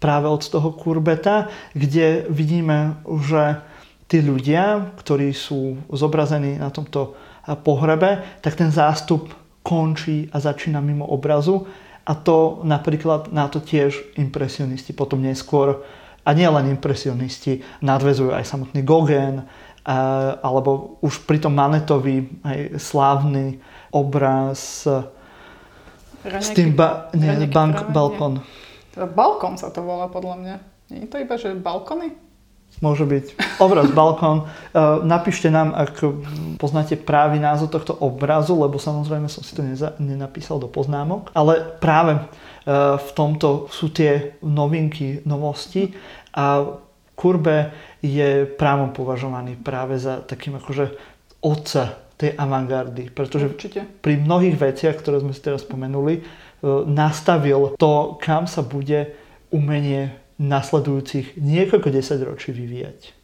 práve 0.00 0.26
od 0.26 0.42
toho 0.42 0.72
kurbeta, 0.72 1.52
kde 1.76 2.26
vidíme, 2.32 2.98
že 3.22 3.60
tí 4.08 4.24
ľudia, 4.24 4.96
ktorí 4.98 5.30
sú 5.36 5.78
zobrazení 5.92 6.58
na 6.58 6.72
tomto 6.72 7.14
pohrebe, 7.62 8.24
tak 8.40 8.56
ten 8.56 8.72
zástup 8.72 9.30
končí 9.62 10.26
a 10.34 10.42
začína 10.42 10.82
mimo 10.82 11.06
obrazu 11.06 11.68
a 12.02 12.12
to 12.18 12.62
napríklad 12.66 13.30
na 13.30 13.46
to 13.46 13.62
tiež 13.62 14.18
impresionisti 14.18 14.90
potom 14.90 15.22
neskôr, 15.22 15.82
a 16.22 16.30
nie 16.38 16.46
len 16.46 16.70
impresionisti, 16.70 17.66
nadvezujú 17.82 18.30
aj 18.30 18.46
samotný 18.46 18.86
Gauguin 18.86 19.42
alebo 19.82 21.02
už 21.02 21.26
pri 21.26 21.42
tom 21.42 21.58
Manetovi 21.58 22.42
aj 22.46 22.78
slávny 22.78 23.58
obraz 23.90 24.86
s 26.22 26.48
tým 26.54 26.78
ba- 26.78 27.10
nie, 27.18 27.50
bank, 27.50 27.90
balkón. 27.90 28.46
Balkón 28.94 29.58
sa 29.58 29.74
to 29.74 29.82
volá 29.82 30.06
podľa 30.06 30.36
mňa. 30.38 30.56
Nie 30.94 30.98
je 31.02 31.08
to 31.10 31.18
iba, 31.18 31.34
že 31.34 31.58
balkony? 31.58 32.14
Môže 32.80 33.04
byť. 33.04 33.58
Obraz 33.60 33.90
balkón. 33.92 34.48
Napíšte 35.04 35.52
nám, 35.52 35.76
ak 35.76 36.02
poznáte 36.56 36.96
právý 36.98 37.38
názov 37.38 37.70
tohto 37.70 37.94
obrazu, 37.98 38.56
lebo 38.58 38.80
samozrejme 38.80 39.28
som 39.28 39.44
si 39.44 39.52
to 39.54 39.62
neza- 39.62 39.94
nenapísal 40.00 40.58
do 40.58 40.66
poznámok. 40.66 41.30
Ale 41.36 41.62
práve 41.78 42.18
v 42.98 43.10
tomto 43.14 43.70
sú 43.70 43.90
tie 43.90 44.38
novinky, 44.42 45.22
novosti 45.26 45.94
a 46.34 46.64
Kurbe 47.12 47.70
je 48.02 48.48
právom 48.48 48.90
považovaný 48.90 49.54
práve 49.60 50.00
za 50.00 50.24
takým 50.24 50.58
akože 50.58 50.96
otca 51.44 52.02
tej 52.16 52.38
avantgardy, 52.38 53.10
pretože 53.10 53.50
Určite. 53.50 53.82
pri 54.00 54.14
mnohých 54.18 54.56
veciach, 54.58 54.94
ktoré 54.98 55.18
sme 55.20 55.34
si 55.34 55.42
teraz 55.42 55.66
spomenuli, 55.66 56.14
e, 56.18 56.22
nastavil 56.86 57.74
to, 57.74 58.18
kam 58.22 58.46
sa 58.46 58.62
bude 58.62 59.10
umenie 59.50 60.21
nasledujúcich 60.42 61.38
niekoľko 61.38 61.88
desaťročí 61.94 62.50
vyvíjať. 62.50 63.22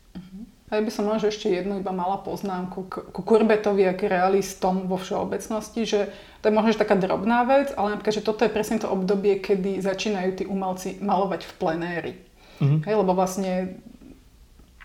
A 0.68 0.76
ja 0.76 0.84
by 0.84 0.92
som 0.92 1.08
možno 1.08 1.32
ešte 1.32 1.48
jednu 1.48 1.80
iba 1.80 1.96
mala 1.96 2.20
poznámku 2.20 2.92
k, 2.92 2.94
ku 3.08 3.20
Kurbetovi 3.24 3.88
ako 3.88 4.04
realistom 4.04 4.84
vo 4.84 5.00
všeobecnosti, 5.00 5.88
že 5.88 6.12
to 6.44 6.52
je 6.52 6.54
možno 6.54 6.76
že 6.76 6.84
taká 6.84 6.92
drobná 6.92 7.48
vec, 7.48 7.72
ale 7.72 7.96
napríklad, 7.96 8.20
že 8.20 8.26
toto 8.26 8.44
je 8.44 8.52
presne 8.52 8.76
to 8.76 8.84
obdobie, 8.84 9.40
kedy 9.40 9.80
začínajú 9.80 10.30
tí 10.36 10.44
umelci 10.44 11.00
malovať 11.00 11.48
v 11.48 11.52
plenéri. 11.56 12.12
Mm-hmm. 12.60 12.84
Hej, 12.84 12.94
lebo 13.00 13.16
vlastne 13.16 13.80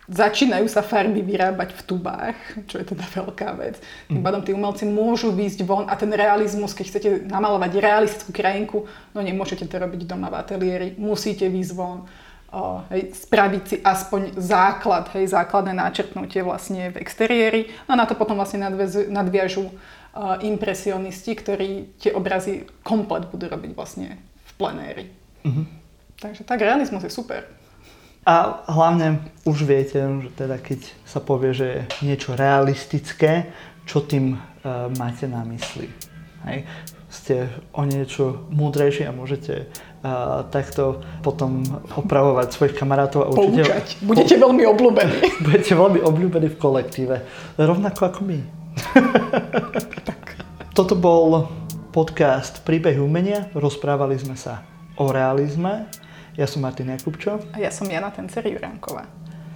začínajú 0.08 0.68
sa 0.68 0.84
farby 0.84 1.24
vyrábať 1.24 1.76
v 1.76 1.82
tubách, 1.88 2.36
čo 2.68 2.80
je 2.80 2.86
teda 2.92 3.04
veľká 3.08 3.50
vec. 3.56 3.80
Tým 4.12 4.20
mhm. 4.20 4.26
pádom 4.26 4.42
tí 4.44 4.52
umelci 4.52 4.84
môžu 4.84 5.32
výjsť 5.32 5.60
von 5.64 5.88
a 5.88 5.96
ten 5.96 6.12
realizmus, 6.12 6.76
keď 6.76 6.86
chcete 6.92 7.10
namalovať 7.28 7.72
realistickú 7.80 8.32
krajinku, 8.36 8.78
no 9.16 9.20
nemôžete 9.24 9.64
to 9.68 9.76
robiť 9.80 10.04
doma 10.04 10.28
v 10.28 10.40
ateliéri, 10.44 10.88
musíte 11.00 11.48
výjsť 11.48 11.74
von, 11.76 12.04
hej, 12.94 13.18
spraviť 13.18 13.64
si 13.66 13.76
aspoň 13.82 14.38
základ, 14.38 15.10
hej, 15.18 15.34
základné 15.34 15.74
náčrtnutie 15.74 16.46
vlastne 16.46 16.94
v 16.94 17.02
exteriéri. 17.02 17.74
No 17.90 17.98
a 17.98 18.02
na 18.02 18.06
to 18.06 18.14
potom 18.14 18.38
vlastne 18.38 18.62
nadviažu, 18.62 19.10
nadviažu 19.10 19.66
uh, 19.66 20.38
impresionisti, 20.46 21.34
ktorí 21.34 21.98
tie 21.98 22.14
obrazy 22.14 22.70
komplet 22.86 23.26
budú 23.34 23.50
robiť 23.50 23.72
vlastne 23.74 24.22
v 24.22 24.52
plenéri. 24.54 25.06
Mm-hmm. 25.42 25.66
Takže 26.22 26.46
tak 26.46 26.62
realizmus 26.62 27.02
je 27.02 27.10
super. 27.10 27.50
A 28.24 28.64
hlavne 28.72 29.20
už 29.44 29.68
viete, 29.68 30.00
že 30.00 30.30
teda 30.32 30.56
keď 30.62 30.88
sa 31.04 31.20
povie, 31.20 31.52
že 31.52 31.68
je 31.68 31.82
niečo 32.06 32.38
realistické, 32.38 33.52
čo 33.84 34.06
tým 34.06 34.38
uh, 34.38 34.94
máte 34.96 35.26
na 35.26 35.42
mysli. 35.50 35.90
Hej. 36.46 36.70
Ste 37.10 37.36
o 37.74 37.82
niečo 37.84 38.46
múdrejší 38.50 39.10
a 39.10 39.14
môžete 39.14 39.70
uh, 40.04 40.46
takto 40.52 41.02
potom 41.24 41.64
opravovať 41.96 42.48
svojich 42.54 42.76
kamarátov. 42.78 43.26
A 43.26 43.28
určite, 43.32 43.64
Poučať. 43.64 43.86
Budete 44.04 44.36
veľmi 44.38 44.64
obľúbení. 44.68 45.18
budete 45.48 45.74
veľmi 45.74 46.00
obľúbení 46.04 46.48
v 46.54 46.58
kolektíve. 46.60 47.16
Rovnako 47.58 48.02
ako 48.12 48.20
my. 48.28 48.40
tak. 50.10 50.38
Toto 50.76 50.94
bol 50.94 51.48
podcast 51.96 52.62
Príbeh 52.62 53.00
umenia. 53.00 53.50
Rozprávali 53.56 54.20
sme 54.20 54.36
sa 54.36 54.62
o 55.00 55.10
realizme 55.10 55.90
ja 56.34 56.50
som 56.50 56.66
Martin 56.66 56.90
Jakubčo. 56.90 57.38
A 57.54 57.62
ja 57.62 57.70
som 57.70 57.86
Jana 57.86 58.10
Tencer 58.10 58.42
Juránková. 58.50 59.06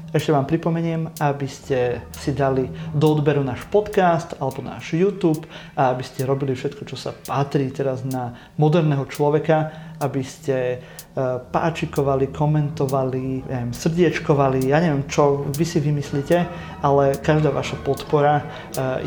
Ešte 0.07 0.31
vám 0.31 0.47
pripomeniem, 0.47 1.19
aby 1.19 1.47
ste 1.51 1.99
si 2.15 2.31
dali 2.31 2.71
do 2.95 3.11
odberu 3.11 3.43
náš 3.43 3.67
podcast 3.67 4.39
alebo 4.39 4.63
náš 4.63 4.95
YouTube 4.95 5.43
a 5.75 5.91
aby 5.91 5.99
ste 5.99 6.23
robili 6.23 6.55
všetko, 6.55 6.87
čo 6.87 6.95
sa 6.95 7.11
patrí 7.11 7.67
teraz 7.75 8.07
na 8.07 8.31
moderného 8.55 9.03
človeka, 9.11 9.67
aby 9.99 10.23
ste 10.23 10.55
e, 10.55 10.77
páčikovali, 11.51 12.31
komentovali, 12.31 13.51
ja 13.51 13.67
neviem, 13.67 13.75
srdiečkovali, 13.75 14.71
ja 14.71 14.79
neviem, 14.79 15.03
čo 15.11 15.43
vy 15.51 15.65
si 15.67 15.83
vymyslíte, 15.83 16.37
ale 16.87 17.19
každá 17.19 17.51
vaša 17.51 17.75
podpora 17.83 18.39
e, 18.39 18.43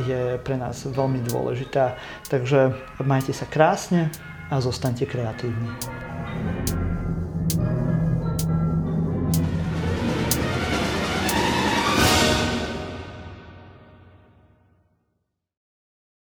je 0.05 0.21
pre 0.45 0.61
nás 0.61 0.85
veľmi 0.85 1.25
dôležitá. 1.25 1.97
Takže 2.29 2.77
majte 3.01 3.33
sa 3.33 3.49
krásne 3.49 4.13
a 4.53 4.61
zostaňte 4.61 5.09
kreatívni. 5.09 5.73